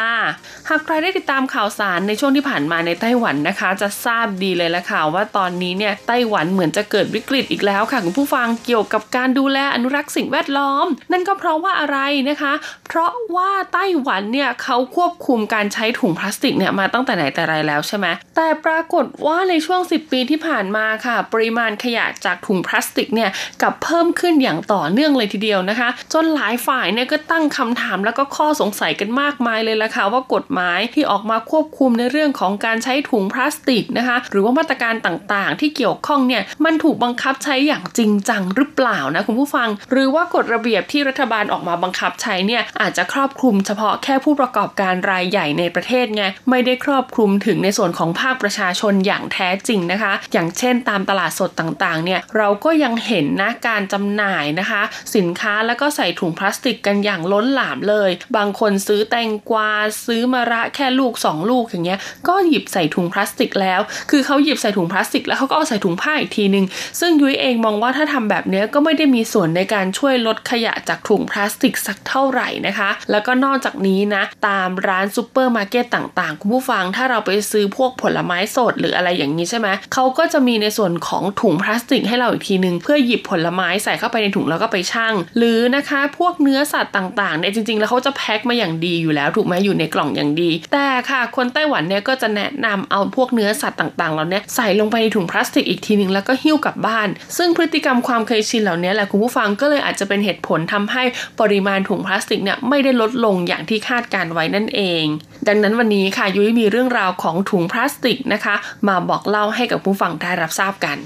[0.70, 11.98] หากใครได้ติดตามข่าวสารในช่วงที่ผ่านมาในไต้หวันนะคะ จะทราบดีเลยละค่ะว่าตอนนี้เนี่ยไต้หวันเหมือนจะเกิดวิกฤตอีกแล้วค่ะคุณผู้ฟังเกี่ยวกับการดูแลอนุรักษ์สิ่งแวดล้อม นั่นก็เพราะว่าอะไร
[12.30, 12.54] นะคะ
[12.88, 23.30] เพราะว่าไต้หวันเนี่ยเขาควบคุมการใช้ถุงพลาสติกเนี่ยมาตั้งแต่ไหนแต่ไรแล้วใช่ไหมแต่ปรากฏว่าในช่วง 10 ปีที่ผ่านมาค่ะ ปริมาณขยะจากถุงพลาสติกเนี่ย
[23.62, 54.82] กับเพิ่มขึ้นอย่างต่อเนื่องเลยทีเดียวนะคะ จนหลายฝ่ายเนี่ยก็ตั้งคำถามแล้วก็ข้อสงสัยกันมากมายเลยละค่ะว่ากฎหมายที่ออกมาควบคุมในเรื่องของการใช้ถุงพลาสติกนะคะ หรือว่ามาตรการต่างๆ ที่เกี่ยวข้องเนี่ยมันถูกบังคับใช้อย่างจริงจังหรือเปล่านะคุณผู้ฟัง หรือว่ากฎระเบียบที่รัฐบาลออกมาบังคับใช้เนี่ยอาจจะครอบคลุมเฉพาะแค่ผู้ประกอบการรายใหญ่ในประเทศไงไม่ได้ครอบคลุมถึงในส่วนของภาคประชาชนอย่างแท้จริงนะคะ อย่างเช่นตามตลาดสดต่างๆ เนี่ยเราก็ยังเห็นนะการจำหน่ายนะคะ
[55.16, 59.72] สินค้าแล้วก็ใส่ถุงพลาสติกกันอย่างล้นหลามเลย บางคนซื้อแตงกวา
[60.06, 63.80] ซื้อมะระแค่ลูก 2 ลูกอย่างเงี้ยก็หยิบใส่ถุงพลาสติกแล้ว
[64.12, 66.66] คือเขาหยิบใส่ถุงพลาสติก แล้วเขาก็เอาใส่ถุงผ้าอีกทีนึง
[67.00, 97.08] ซึ่งยุ้ยเองมองว่าถ้าทำแบบนี้ก็ไม่ได้มีส่วนในการช่วยลดขยะจากถุงพลาสติกสักเท่าไหร่นะคะ แล้วก็นอกจากนี้นะตามร้านซูเปอร์มาร์เก็ตต่างๆ คุณผู้ฟังถ้าเราไปซื้อพวกผลไม้สดหรืออะไรอย่างนี้ใช่ไหมเขาก็จะมีในส่วนของถุงพลาสติกให้เราอีกทีนึงเพื่อหยิบผลไม้ใส่เข้าไปในถุงแล้วก็ไปชั่ง หรือนะคะพวกเนื้อสัตว์ต่างๆเนี่ยจริงๆ แล้วเขาจะแพ็คมาอย่างดีอยู่แล้วถูกไหมอยู่ในกล่องอย่างดี แต่ค่ะคนไต้หวันเนี่ยก็จะแนะนำเอาพวกเนื้อสัตว์ต่างๆเหล่านี้ใส่ลงไปในถุงพลาสติกอีกทีนึงแล้วก็หิ้วกลับบ้าน
[97.38, 101.04] ซึ่งพฤติกรรมความเคยชินเหล่านี้แหละคุณผู้ฟังก็เลยอาจจะเป็นเหตุผลทำให้
[101.40, 105.04] ปริมาณถุงพลาสติกเนี่ยไม่ได้ลดลงอย่างที่คาดการไว้นั่นเอง
[105.48, 108.56] ดังนั้นวันนี้ค่ะยุ้ยมีเรื่องราวของถุงพลาสติกนะคะ
[108.88, 110.98] มาบอกเล่าให้กับผู้ฟังได้รับทราบกัน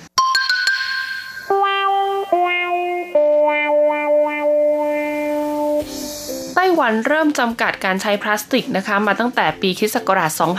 [6.64, 9.96] ไต้หวันเริ่มจำกัดการใช้พลาสติกนะคะ มาตั้งแต่ปีคศ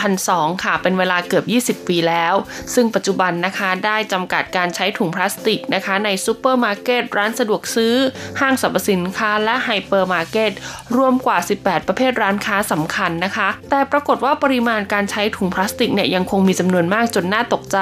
[0.01, 2.35] 2002 ค่ะ เป็นเวลาเกือบ 20 ปีแล้ว
[2.75, 7.95] ซึ่งปัจจุบันนะคะได้จำกัดการใช้ถุงพลาสติกนะคะ ในซูเปอร์มาร์เก็ตร้านสะดวกซื้อ
[8.41, 10.51] ห้างสรรพสินค้า และไฮเปอร์มาร์เก็ต
[10.97, 17.79] รวมกว่า 18 ประเภทร้านค้าสำคัญนะคะ แต่ปรากฏว่าปริมาณการใช้ถุงพลาสติกเนี่ยยังคงมีจำนวนมากจนน่าตกใจ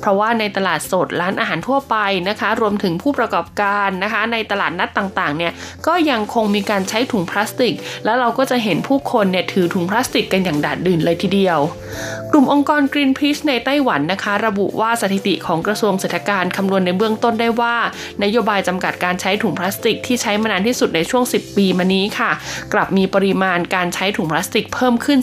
[0.00, 1.96] เพราะว่าในตลาดสดร้านอาหารทั่วไป
[2.28, 5.52] นะคะ รวมถึงผู้ประกอบการนะคะ ในตลาดนัดต่างๆเนี่ย
[5.86, 7.57] ก็ยังคงมีการใช้ถุงพลาสติก
[8.04, 11.58] แล้วเราก็จะเห็นผู้คนเนี่ยถือถุงพลาสติกกันอย่างดาดดื่นเลยทีเดียว
[12.30, 17.76] กลุ่มองค์กร Greenpeace ในไต้หวันนะคะ ระบุว่าสถิติของกระทรวงเศรษฐการคำนวณในเบื้องต้นได้ว่า
[18.22, 22.30] นโยบายจำกัดการใช้ถุงพลาสติกที่ใช้มานานที่สุดในช่วง 10 ปีมานี้ค่ะ
[22.72, 25.18] กลับมีปริมาณการใช้ถุงพลาสติกเพิ่มขึ้น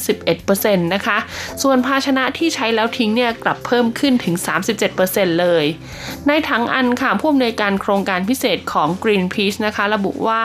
[0.46, 1.18] 11%นะคะ
[1.64, 4.36] ส่วนภาชนะที่ใช้แล้วทิ้งเนี่ยกลับเพิ่มขึ้นถึง
[4.88, 5.66] 37%เลย
[6.28, 10.42] ในถังอันค่ะผู้อำนวยการโครงการพิเศษของ Greenpeace นะคะ ระบุว่า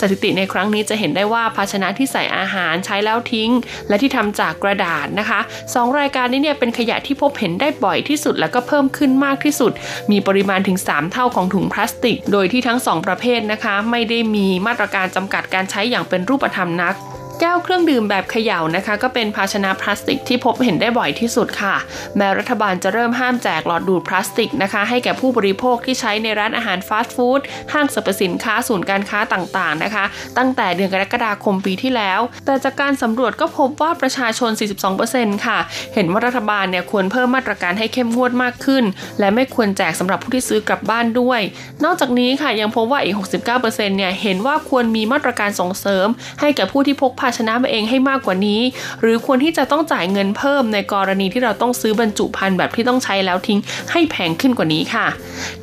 [0.00, 3.50] สถิติในครั้งนี้จะเห็นได้ว่าว่าภาชนะที่ใส่อาหารใช้แล้วทิ้ง
[3.88, 5.40] และที่ทำจากกระดาษนะคะ
[5.74, 9.72] สองรายการนี้เนี่ยเป็นขยะที่พบเห็นได้บ่อยที่สุด แล้วก็เพิ่มขึ้นมากที่สุด
[10.10, 16.94] มีปริมาณถึง 3 เท่าของถุงพลาสติก โดยที่ทั้ง 2 ประเภทนะคะ ไม่ได้มีมาตรการจำกัดการใช้อย่างเป็นรูปธรรมนัก
[17.40, 21.74] แก้วเครื่องดื่มแบบเขย่านะคะ ก็เป็นภาชนะพลาสติกที่พบเห็นได้บ่อยที่สุดค่ะ
[22.16, 27.40] แม้รัฐบาลจะเริ่มห้ามแจกหลอดดูดพลาสติกนะคะ ให้แก่ผู้บริโภคที่ใช้ในร้านอาหารฟาสต์ฟู้ด
[27.72, 30.04] ห้างสรรพสินค้าศูนย์การค้าต่างๆนะคะ
[30.38, 34.50] ตั้งแต่เดือนกรกฎาคมปีที่แล้ว แต่จากการสำรวจก็พบว่าประชาชน
[34.98, 35.58] 42%ค่ะ
[35.94, 38.84] เห็นว่ารัฐบาลเนี่ยควรเพิ่มมาตรการให้เข้มงวดมากขึ้น
[39.20, 41.40] และไม่ควรแจกสำหรับผู้ที่ซื้อกลับบ้านด้วย
[41.84, 46.06] นอกจากนี้ค่ะยังพบว่าอีก 69%เนี่ยเห็นว่าควรมีมาตรการส่งเสริม
[46.40, 48.60] ให้แก่ผู้ที่พกภาชนะมาเองให้มากกว่านี้
[49.00, 53.58] หรือควรที่จะต้องจ่ายเงินเพิ่มในกรณีที่เราต้องซื้อบรรจุภัณฑ์แบบที่ต้องใช้แล้วทิ้ง
[53.92, 55.06] ให้แพงขึ้นกว่านี้ค่ะ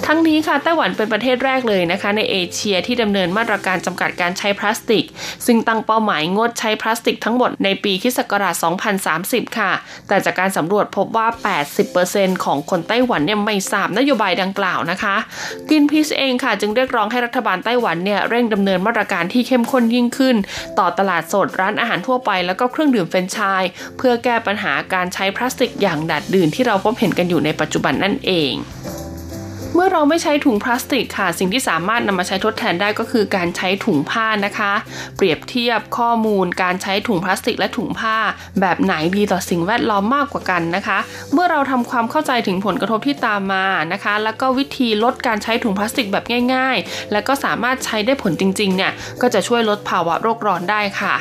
[0.05, 5.05] ทั้งนี้ค่ะไต้หวันเป็นประเทศแรกเลยนะคะ ในเอเชียที่ดำเนินมาตรการจำกัดการใช้พลาสติก
[5.45, 8.20] ซึ่งตั้งเป้าหมายงดใช้พลาสติกทั้งหมดในปีคศ
[8.89, 9.72] 2030 ค่ะ
[10.07, 11.28] แต่จากการสำรวจพบว่า
[11.86, 15.16] 80%ของคนไต้หวันเนี่ยไม่ทราบนโยบายดังกล่าวนะคะ
[15.70, 20.36] กินพีชเองค่ะ จึงเรียกร้องให้รัฐบาลไต้หวันเนี่ยเร่งดำเนินมาตรการที่เข้มข้นยิ่งขึ้น
[20.80, 23.64] ต่อตลาดสดร้านอาหารทั่วไปแล้วก็เครื่องดื่มเฟรนช์ชาย
[23.97, 28.54] เพื่อแก้ปัญหาการใช้พลาสติกอย่างดัดดื่นที่เราพบเห็นกันอยู่ในปัจจุบันนั่นเอง
[29.76, 34.72] เมื่อเราไม่ใช้ถุงพลาสติกค่ะ สิ่งที่สามารถนำมาใช้ทดแทนได้ก็คือการใช้ถุงผ้านะคะ
[35.16, 38.16] เปรียบเทียบข้อมูลการใช้ถุงพลาสติกและถุงผ้า
[38.60, 40.98] แบบไหนดีต่อสิ่งแวดล้อมมากกว่ากันนะคะ
[41.34, 48.92] เมื่อเราทำความเข้าใจถึงผลกระทบที่ตามมานะคะ แล้วก็วิธีลดการใช้ถุงพลาสติกแบบง่าย ๆ แล้วก็สามารถใช้ได้ผลจริงๆเนี่ย
[49.22, 51.16] ก็จะช่วยลดภาวะโลกร้อนได้ค่ะ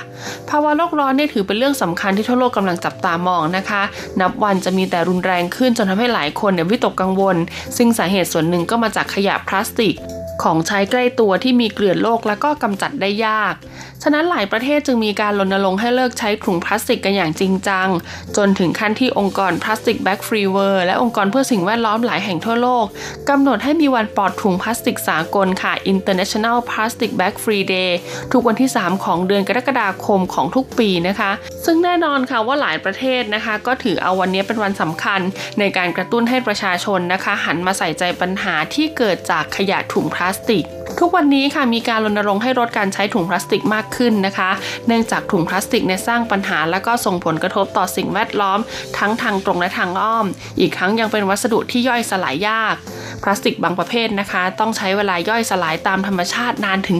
[0.51, 3.83] ภาวะโลกร้อนเนี่ยถือเป็นเรื่องสำคัญที่ทั่วโลกกำลังจับตามองนะคะ
[4.21, 7.37] นับวันจะมีแต่รุนแรงขึ้นจนทำให้หลายคนเนี่ยวิตกกังวล
[7.79, 9.95] ซึ่งสาเหตุส่วนหนึ่งก็มาจากขยะพลาสติก
[10.43, 13.55] ของใช้ใกล้ตัวที่มีเกลื่อนโลกแล้วก็กำจัดได้ยาก
[14.03, 17.89] ฉะนั้นหลายประเทศจึงมีการรณรงค์ให้เลิกใช้ถุงพลาสติกกันอย่างจริงจัง
[18.37, 22.85] จนถึงขั้นที่องค์กร Plastic Bag Free World และองค์กรเพื่อสิ่งแวดล้อมหลายแห่งทั่วโลก
[23.29, 27.91] กำหนดให้มีวันปลอดถุงพลาสติกสากลค่ะ International Plastic Bag Free Day
[28.33, 31.31] ทุกวันที่ 3 ของเดือนกรกฎาคมของทุกปีนะคะ
[31.65, 35.21] ซึ่งแน่นอนค่ะว่าหลายประเทศนะคะ ก็ถือเอาวันนี้เป็นวันสำคัญ
[35.59, 40.65] ในการกระตุ้นให้ประชาชนนะคะ หันมาใส่ใจปัญหาที่เกิดจากขยะถุงพลาสติก
[41.01, 44.51] ทุกวันนี้ค่ะมีการรณรงค์ให้ลดการใช้ถุงพลาสติกมากขึ้นนะคะ
[44.87, 48.59] เนื่องจากถุงพลาสติกเนี่ยสร้างปัญหา และก็ส่งผลกระทบต่อสิ่งแวดล้อม
[48.99, 50.27] ทั้งทางตรงและทางอ้อม
[50.61, 52.75] อีกทั้งยังเป็นวัสดุที่ย่อยสลายยาก
[53.23, 56.99] พลาสติกบางประเภทนะคะ ต้องใช้เวลาย่อยสลายตามธรรมชาตินานถึง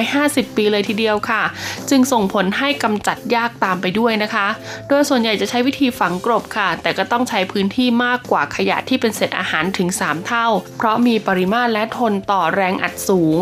[0.00, 1.42] 450 ปีเลยทีเดียวค่ะ
[1.90, 4.46] จึงส่งผลให้กำจัดยากตามไปด้วยนะคะ
[4.88, 10.46] โดยส่วนใหญ่จะใช้วิธีฝังกลบค่ะ แต่ก็ต้องใช้พื้นที่มากกว่าขยะที่เป็นเศษอาหารถึง 3 เท่า
[10.78, 13.38] เพราะมีปริมาตรและทนต่อแรงอัดสูง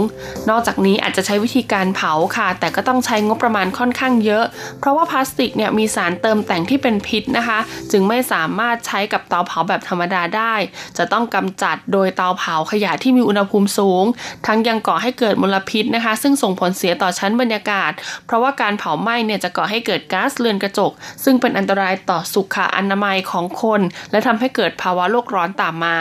[0.51, 4.45] นอกจากนี้อาจจะใช้วิธีการเผาค่ะ แต่ก็ต้องใช้งบประมาณค่อนข้างเยอะ
[4.81, 7.59] เพราะว่าพลาสติกเนี่ยมีสารเติมแต่งที่เป็นพิษนะคะ
[7.93, 10.55] จึงไม่สามารถใช้กับเตาเผาแบบธรรมดาได้
[10.99, 14.05] จะต้องกำจัดโดยเตาเผาขยะที่มีอุณหภูมิสูง
[14.47, 17.93] ทั้งยังก่อให้เกิดมลพิษนะคะ ซึ่งส่งผลเสียต่อชั้นบรรยากาศ
[18.27, 20.93] เพราะว่าการเผาไหม้เนี่ยจะก่อให้เกิดก๊าซเรือนกระจก
[21.25, 25.99] ซึ่งเป็นอันตรายต่อสุขอนามัยของคน และทำให้เกิดภาวะโลกร้อนตามมา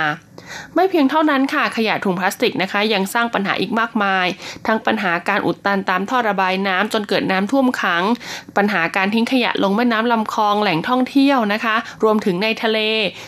[0.76, 4.28] ไม่เพียงเท่านั้นค่ะขยะถุงพลาสติกนะคะ ยังสร้างปัญหาอีกมากมาย
[4.68, 8.04] ทั้งปัญหาการอุดตันตามท่อระบายน้ำจนเกิดน้ำท่วมขัง
[8.58, 12.80] ปัญหาการทิ้งขยะลงแม่น้ำลำคลองแหล่งท่องเที่ยวนะคะ รวมถึงในทะเล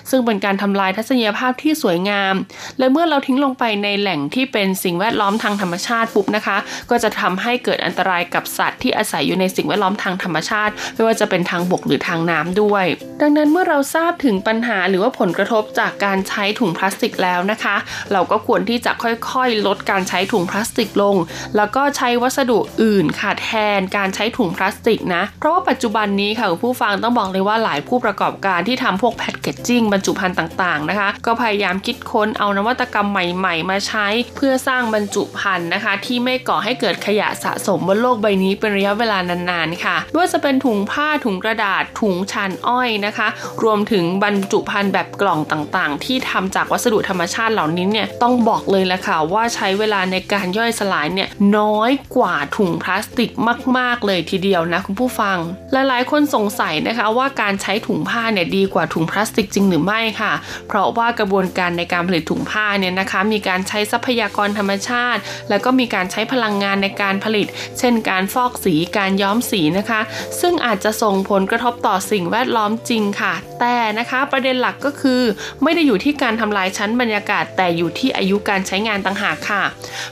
[0.09, 2.33] ซึ่งเป็นการทำลายทัศนียภาพที่สวยงาม
[2.79, 6.57] และเมื่อเราทิ้งลงไปในแหล่งที่เป็นสิ่งแวดล้อมทางธรรมชาติปุ๊บนะคะ
[6.89, 12.85] ก็จะทำให้เกิดอันตรายกับสัตว์ที่อาศัยอยู่ในสิ่งแวดล้อมทางธรรมชาติ ไม่ว่าจะเป็นทางบกหรือทางน้ำด้วย
[13.21, 17.75] ดังนั้นเมื่อเราทราบถึงปัญหาหรือว่าผลกระทบจากการใช้ถุงพลาสติกแล้วนะคะ
[18.11, 21.15] เราก็ควรที่จะค่อยๆ ลดการใช้ถุงพลาสติกลง
[21.55, 43.27] แล้วก็ใช้วัสดุอื่นค่ะแทนการใช้ถุงพลาสติกนะ เพราะว่าปัจจุบันนี้ค่ะคุณผู้ฟังต้องบอกเลยว่าหลายผู้ประกอบการที่ทำพวกแพคเกจจิ้งบรรจุภัณฑ์ต่างๆนะคะ ก็พยายามคิดค้นเอานวัตกรรมใหม่ๆ มาใช้เพื่อสร้างบรรจุภัณฑ์นะคะ ที่ไม่ก่อให้เกิดขยะสะสมบนโลกใบนี้เป็นระยะเวลานานๆค่ะไม่ว่าจะเป็นถุงผ้าถุงกระดาษถุงชานอ้อยนะคะ
[43.63, 53.29] รวมถึงบรรจุภัณฑ์แบบกล่องต่างๆ ที่ทำจากวัสดุธรรมชาติเหล่านี้เนี่ยต้องบอกเลยแหละค่ะว่าใช้เวลาในการย่อยสลายเนี่ยน้อยกว่าถุงพลาสติก
[53.77, 55.37] มาก ๆ เลยทีเดียวนะคุณผู้ฟัง
[55.73, 60.33] หลายๆ คนสงสัยนะคะว่าการใช้ถุงผ้าเนี่ยดีกว่าถุงพลาสติกจริงหรือไม่ค่ะ
[60.67, 67.47] เพราะว่ากระบวนการในการผลิตถุงผ้าเนี่ยนะคะมีการใช้ทรัพยากรธรรมชาติ แล้วก็มีการใช้พลังงานในการผลิต
[67.79, 70.01] เช่น การฟอกสีการย้อมสีนะคะ
[70.41, 75.21] ซึ่งอาจจะส่งผลกระทบต่อสิ่งแวดล้อมจริงค่ะ แต่นะคะประเด็นหลักก็คือ
[75.63, 79.63] ไม่ได้อยู่ที่การทำลายชั้นบรรยากาศแต่อยู่ที่อายุการใช้งานต่างหากค่ะ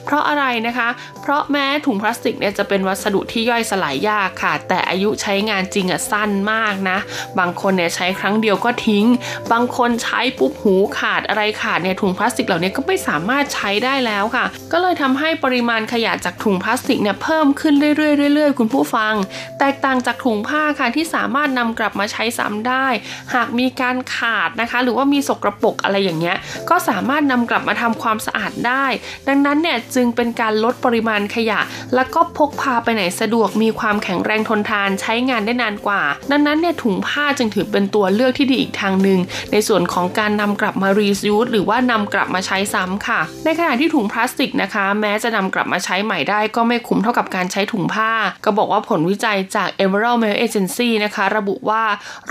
[0.05, 0.89] เพราะอะไรนะคะ
[1.22, 6.97] เพราะแม้ถุงพลาสติกเนี่ยจะเป็นวัสดุที่ย่อยสลายยากค่ะ แต่อายุใช้งานจริงอะสั้นมากนะ
[7.39, 9.05] บางคนเนี่ยใช้ครั้งเดียวก็ทิ้ง
[9.51, 19.13] บางคนใช้ปุ๊บหูขาดอะไรขาดเนี่ยถุงพลาสติกเหล่านี้ก็ไม่สามารถใช้ได้แล้วค่ะ ก็เลยทำให้ปริมาณขยะจากถุงพลาสติกเนี่ยเพิ่มขึ้นเรื่อยๆเรื่อยๆคุณผู้ฟัง
[19.59, 22.88] แตกต่างจากถุงผ้าค่ะที่สามารถนำกลับมาใช้ซ้ำได้
[23.34, 26.38] หากมีการขาดนะคะ หรือว่ามีสกรปรกอะไรอย่างเงี้ย
[26.70, 28.86] ก็สามารถนำกลับมาทำความสะอาดได้
[29.28, 31.59] ดังนั้นเนี่ยจึงเป็นการลดปริมาณขยะ
[31.95, 36.01] แล้วก็พกพาไปไหนสะดวกมีความแข็งแรงทนทานใช้งานได้นานกว่า
[36.32, 39.20] ดังนั้นเนี่ยถุงผ้าจึงถือเป็นตัวเลือกที่ดีอีกทางหนึ่ง
[39.51, 48.12] ในส่วนของการนำกลับมา reuse หรือว่านำกลับมาใช้ซ้ำค่ะ ในขณะที่ถุงพลาสติกนะคะ แม้จะนำกลับมาใช้ใหม่ได้ ก็ไม่คุ้มเท่ากับการใช้ถุงผ้า
[48.45, 51.84] ก็บอกว่าผลวิจัยจาก Emerald Mail Agency นะคะ ระบุว่า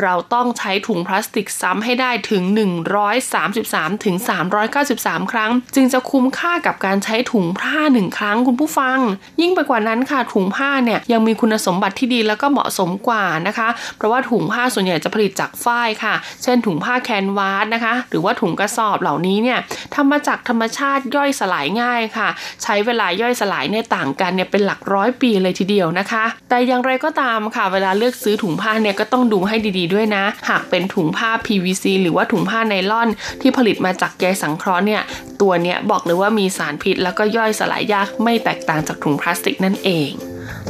[0.03, 2.43] เราต้องใช้ถุงพลาสติกซ้ำให้ได้ถึง
[3.25, 4.17] 133ถึง
[4.77, 8.99] 393 ครั้ง จึงจะคุ้มค่ากับการใช้ถุงผ้าหนึ่งครั้งคุณผู้ฟัง
[9.41, 19.59] ยิ่งไปกว่านั้นค่ะถุงผ้าเนี่ยยังมีคุณสมบัติที่ดีแล้วก็เหมาะสมกว่านะคะ เพราะว่าถุงผ้าส่วนใหญ่จะผลิตจากฝ้ายค่ะ เช่นถุงผ้าแคนวาสนะคะ หรือว่าถุงกระสอบเหล่านี้เนี่ย
[19.95, 22.29] ทำมาจากธรรมชาติย่อยสลายง่ายค่ะ
[22.63, 33.09] ใช้เวลาย่อยสลายเนี่ยต่างกันเนี่ยเป็นหลักร้อยปีเลยทีเดียวนะคะ แต่อย่างไรก็ตามค่ะ เวลาเลือกซื้อถุงผ้าเนี่ยก็ต้องดูให้ดีๆด้วยนะ หากเป็นถุงผ้า PVC หรือว่าถุงผ้าไนล่อน
[33.41, 35.03] ที่ผลิตมาจากใยสังเคราะห์เนี่ย
[35.41, 40.11] ตัวเนี้ยบอกเลยว่ามีสารพิษ แล้วก็ย่อยสลายยากไม่แตกต่างจากถุงพลาสติกนั่นเอง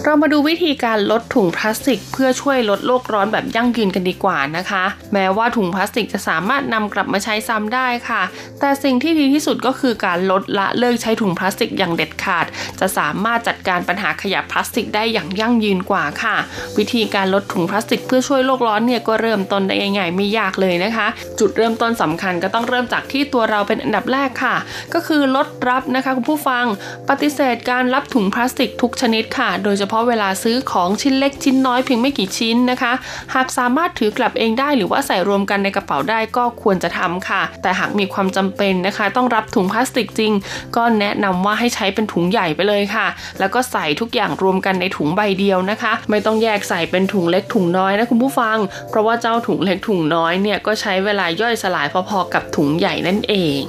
[0.04, 8.22] เรามาดูวิธีการลดถุงพลาสติก เพื่อช่วยลดโลกร้อนแบบยั่งยืนกันดีกว่านะคะ แม้ว่าถุงพลาสติกจะสามารถนำกลับมาใช้ซ้ำได้ค่ะ
[8.60, 12.46] แต่สิ่งที่ดีที่สุดก็คือการลดละเลิกใช้ถุงพลาสติกอย่างเด็ดขาด
[12.80, 16.36] จะสามารถจัดการปัญหาขยะพลาสติกได้อย่างยั่งยืนกว่าค่ะ
[16.78, 21.06] วิธีการลดถุงพลาสติก เพื่อช่วยโลกร้อนเนี่ยก็เริ่มต้นได้ง่ายๆไม่ยากเลยนะคะ
[21.38, 24.56] จุดเริ่มต้นสำคัญก็ต้องเริ่มจากที่ตัวเราเป็นอันดับแรกค่ะ
[24.94, 26.64] ก็คือลดรับนะคะคุณผู้ฟัง
[27.08, 32.92] ปฏิเสธการรับถุงพลาสติกทุกชนิดค่ะโดยเฉพาะเวลาซื้อของชิ้นเล็กชิ้นน้อยเพียงไม่กี่ชิ้นนะคะ
[33.34, 40.32] หากสามารถถือกลับเองได้หรือว่าใส่รวมกันในกระเป๋าได้ก็ควรจะทำค่ะ แต่หากมีความจำเป็นนะคะ ต้องรับถุงพลาสติกจริง
[40.76, 43.06] ก็แนะนำว่าให้ใช้เป็นถุงใหญ่ไปเลยค่ะ
[43.38, 48.58] แล้วก็ใส่ทุกอย่างรวมกันในถุงใบเดียวนะคะ ไม่ต้องแยกใส่เป็นถุงเล็กถุงน้อยนะคุณผู้ฟัง
[48.90, 53.62] เพราะว่าเจ้าถุงเล็กถุงน้อยเนี่ยก็ใช้เวลาย่อยสลายพอๆกับถุงใหญ่นั่นเอง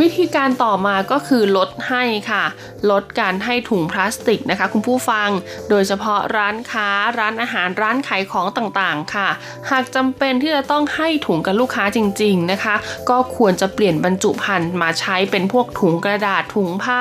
[0.00, 2.44] วิธีการต่อมาก็คือลดให้ค่ะ
[2.90, 5.28] ลดการให้ถุงพลาสติกนะคะคุณผู้ฟัง
[5.70, 9.28] โดยเฉพาะร้านค้าร้านอาหารร้านขายของต่างๆ ค่ะ
[9.70, 12.74] หากจำเป็นที่จะต้องให้ถุงกับลูกค้าจริง ๆนะคะ
[13.10, 17.00] ก็ควรจะเปลี่ยนบรรจุภัณฑ์มาใช้เป็นพวกถุงกระดาษถุงผ้า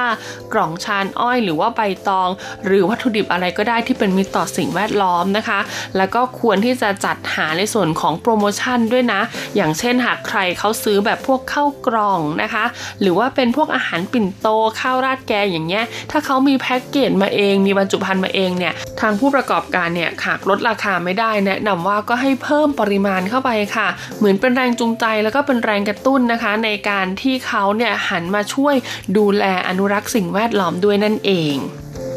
[0.53, 2.29] กล่องชานอ้อย หรือว่าใบตอง
[2.65, 5.59] หรือวัตถุดิบอะไรก็ได้ที่เป็นมิตรต่อสิ่งแวดล้อมนะคะ
[5.97, 9.21] แล้วก็ควรที่จะจัดหาในส่วนของโปรโมชั่นด้วยนะ
[9.55, 12.65] อย่างเช่นหากใครเขาซื้อแบบพวกข้าวกล่องนะคะ
[13.01, 14.47] หรือว่าเป็นพวกอาหารปิ่นโต
[14.79, 28.75] ข้าวราดแกงอย่างเงี้ยถ้าเขามีแพ็กเกจมาเอง มีบรรจุภัณฑ์มาเองเนี่ยทางผู้ประกอบการเนี่ยหากลดราคาไม่ได้ แนะนำว่าก็ให้เพิ่มปริมาณเข้าไปค่ะ เหมือนเป็นแรงจูงใจแล้วก็เป็นแรงกระตุ้นนะคะ ในการที่เขาเนี่ยหันมาช่วย
[29.17, 31.55] ดูแลอนุรักษ์สิ่งแวดล้อมด้วยนั่นเอง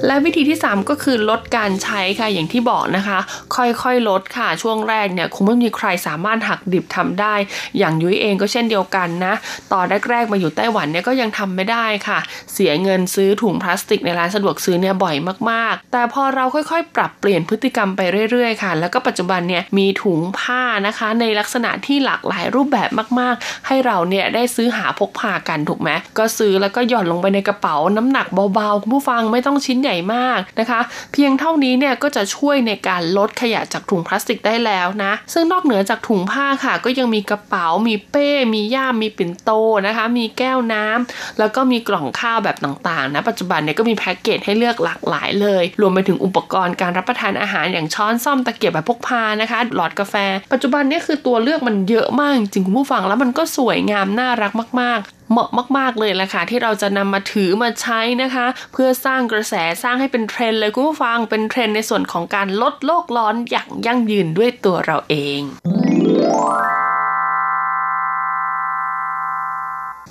[0.06, 3.18] และวิธีที่ 3 ก็คือลดการใช้ค่ะอย่างที่บอกนะคะ
[3.56, 7.34] ค่อยๆลดค่ะช่วงแรกเนี่ยคงไม่มีใครสามารถหักดิบทำได้
[7.78, 9.34] อย่างยุ้ยเองก็เช่นเดียวกันนะ
[9.72, 12.18] ตอนแรกๆมาอยู่ไต้หวันเนี่ยก็ยังทำไม่ได้ค่ะ
[12.52, 15.16] เสียเงินซื้อถุงพลาสติกในร้านสะดวกซื้อเนี่ยบ่อย
[15.50, 18.00] มากๆ แต่พอเราค่อยๆ ปรับเปลี่ยนพฤติกรรมไป
[18.30, 22.88] เรื่อยๆค่ะ แล้วก็ปัจจุบันเนี่ยมีถุงผ้านะคะ ในลักษณะที่หลากหลายรูปแบบ
[23.20, 30.80] มากๆ ให้เราเนี่ยได้ซื้อหาพกพากันถูกไหมก็ซื้อแล้วก็หย่อนลงไปในกระเป๋าน้ำหนักเบาๆคุณผู้ฟังไม่ต้องชิ้นใหญ่มากนะคะ
[31.12, 39.50] เพียงเท่านี้เนี่ยก็จะช่วยในการลดขยะจากถุงพลาสติกได้แล้วนะ ซึ่งนอกเหนือจากถุงผ้าค่ะ ก็ยังมีกระเป๋า มีเป้ มีย่าม มีปิ่นโต
[39.86, 50.14] นะคะ มีแก้วน้ำแล้วก็มีกล่องข้าวแบบต่างๆนะ ปัจจุบันเนี่ยก็มีแพ็กเกจให้เลือกหลากหลายเลย รวมไปถึงอุปกรณ์การรับประทานอาหารอย่างช้อนซ่อมตะเกียบแบบพกพานะคะ หลอดกาแฟ
[50.52, 55.48] ปัจจุบันเนี่ยคือตัวเลือกมันเยอะมากจริงคุณผู้ฟังแล้วมันก็สวยงามน่ารักมากๆเหมาะ
[55.78, 65.40] มาก ๆ เลยแหละค่ะที่เราจะนำมาถือมาใช้นะคะ เพื่อสร้างกระแสสร้างให้เป็นเทรนด์เลยคุณผู้ฟังเป็นเทรนด์ในส่วนของการลดโลกร้อนอย่างยั่งยืนด้วยตัวเราเอง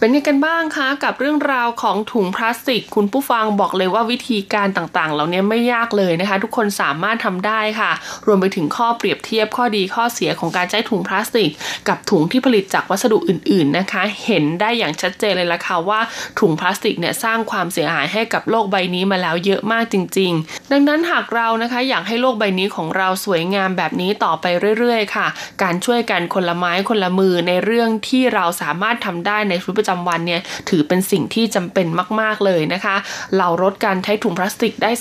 [0.04, 7.91] เป็นยังไงกันบ้างคะกับเรื่องราวของถุงพลาสติก คุณผู้ฟังบอกเลยว่าวิธีการต่างๆ เหล่านี้ไม่ยากเลยนะคะ ทุกคนสามารถทำได้ค่ะ
[8.26, 11.49] รวมไปถึงข้อเปรียบเทียบข้อดีข้อเสียของการใช้ถุงพลาสติก
[11.88, 15.99] กับถุงที่ผลิตจากวัสดุอื่น ๆนะคะ เห็นได้อย่างชัดเจนเลยละค่ะว่า
[16.39, 24.45] ถุงพลาสติกเนี่ยสร้างความเสียหายให้กับโลกใบนี้มาแล้วเยอะมากจริง ๆ ดังนั้นหากเรานะคะอยากให้โลกใบนี้ของเราสวยงามแบบนี้ต่อไป
[24.80, 25.28] เรื่อย ๆ ค่ะ
[25.64, 31.88] การช่วยกันคนละไม้คนละมือในเรื่องที่เราสามารถทำได้ในชีวิตประจำวันเนี่ยถือเป็นสิ่งที่จำเป็น
[32.22, 32.96] มาก ๆ เลยนะคะ
[33.38, 34.91] เราลดการใช้ถุงพลาสติกได้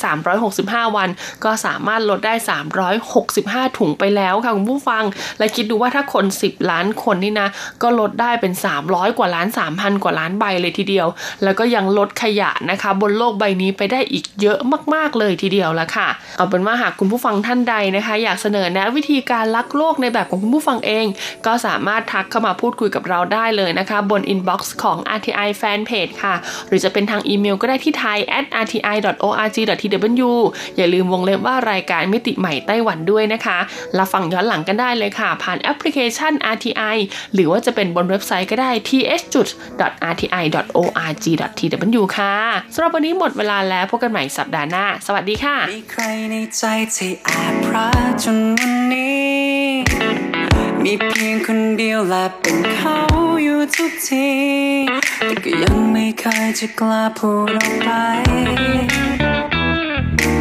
[0.43, 1.09] 365 วัน
[1.45, 2.35] ก็สามารถลดได้
[3.11, 5.05] 365 ถุงไปแล้วค่ะคุณผู้ฟัง
[5.39, 7.49] และคิดดูว่าถ้าคน 10 ล้านคนนี่นะ
[7.83, 8.53] ก็ลดได้เป็น
[8.85, 11.07] 300 กว่าล้าน 3,000 กว่าล้านใบเลยทีเดียว
[11.45, 14.59] แล้วก็ยังลดขยะนะคะ บนโลกใบนี้ไปได้อีกเยอะ
[14.95, 21.07] มาก ๆ เลยทีเดียวละค่ะ เอาเป็นว่าหากคุณผู้ฟังท่านใดนะคะ อยากเสนอแนะวิธีการรักโลกในแบบของคุณผู้ฟังเอง
[21.47, 26.35] ก็สามารถทักเข้ามาพูดคุยกับเราได้เลยนะคะ บน inbox ของ RTI Fanpage ค่ะ
[26.69, 30.31] หรือจะเป็นทางอีเมลก็ได้ที่ thai at rti.org.tw
[30.77, 33.59] อย่าลืมวงเล็บว่ารายการมิติใหม่ไต้หวันด้วยนะคะ
[33.99, 36.97] รับฟังย้อนหลังกันได้เลยค่ะ ผ่านแอปพลิเคชัน RTI
[37.35, 39.53] หรือว่าจะเป็นบนเว็บไซต์ก็ได้ th.rti.org.tw
[42.19, 42.35] ค่ะ
[42.75, 46.63] สำหรับวันนี้หมดเวลาแล้วพบกันใหม่สัปดาห์หน้า สวัสดีค่ะมีใครในใจ
[46.97, 50.22] ที่แอบรักจนวันนี้
[50.85, 52.97] มีเพียงคนเดียวและเป็นเขา
[53.45, 54.31] อยู่ทุกที
[55.19, 57.89] แต่ก็ยังไม่เคยจะกล้าพูดออกไป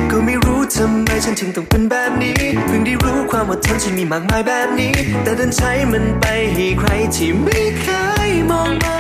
[0.10, 7.88] ก็ไม่รู้ทำไมฉันถึงต้องเป็นแบบนี้ เพิ่งได้รู้ความอดทนฉันมีมากมายแบบนี้ แต่ดันใช้มันไปให้ใครที่ไม่เค
[8.30, 8.98] ยมองมา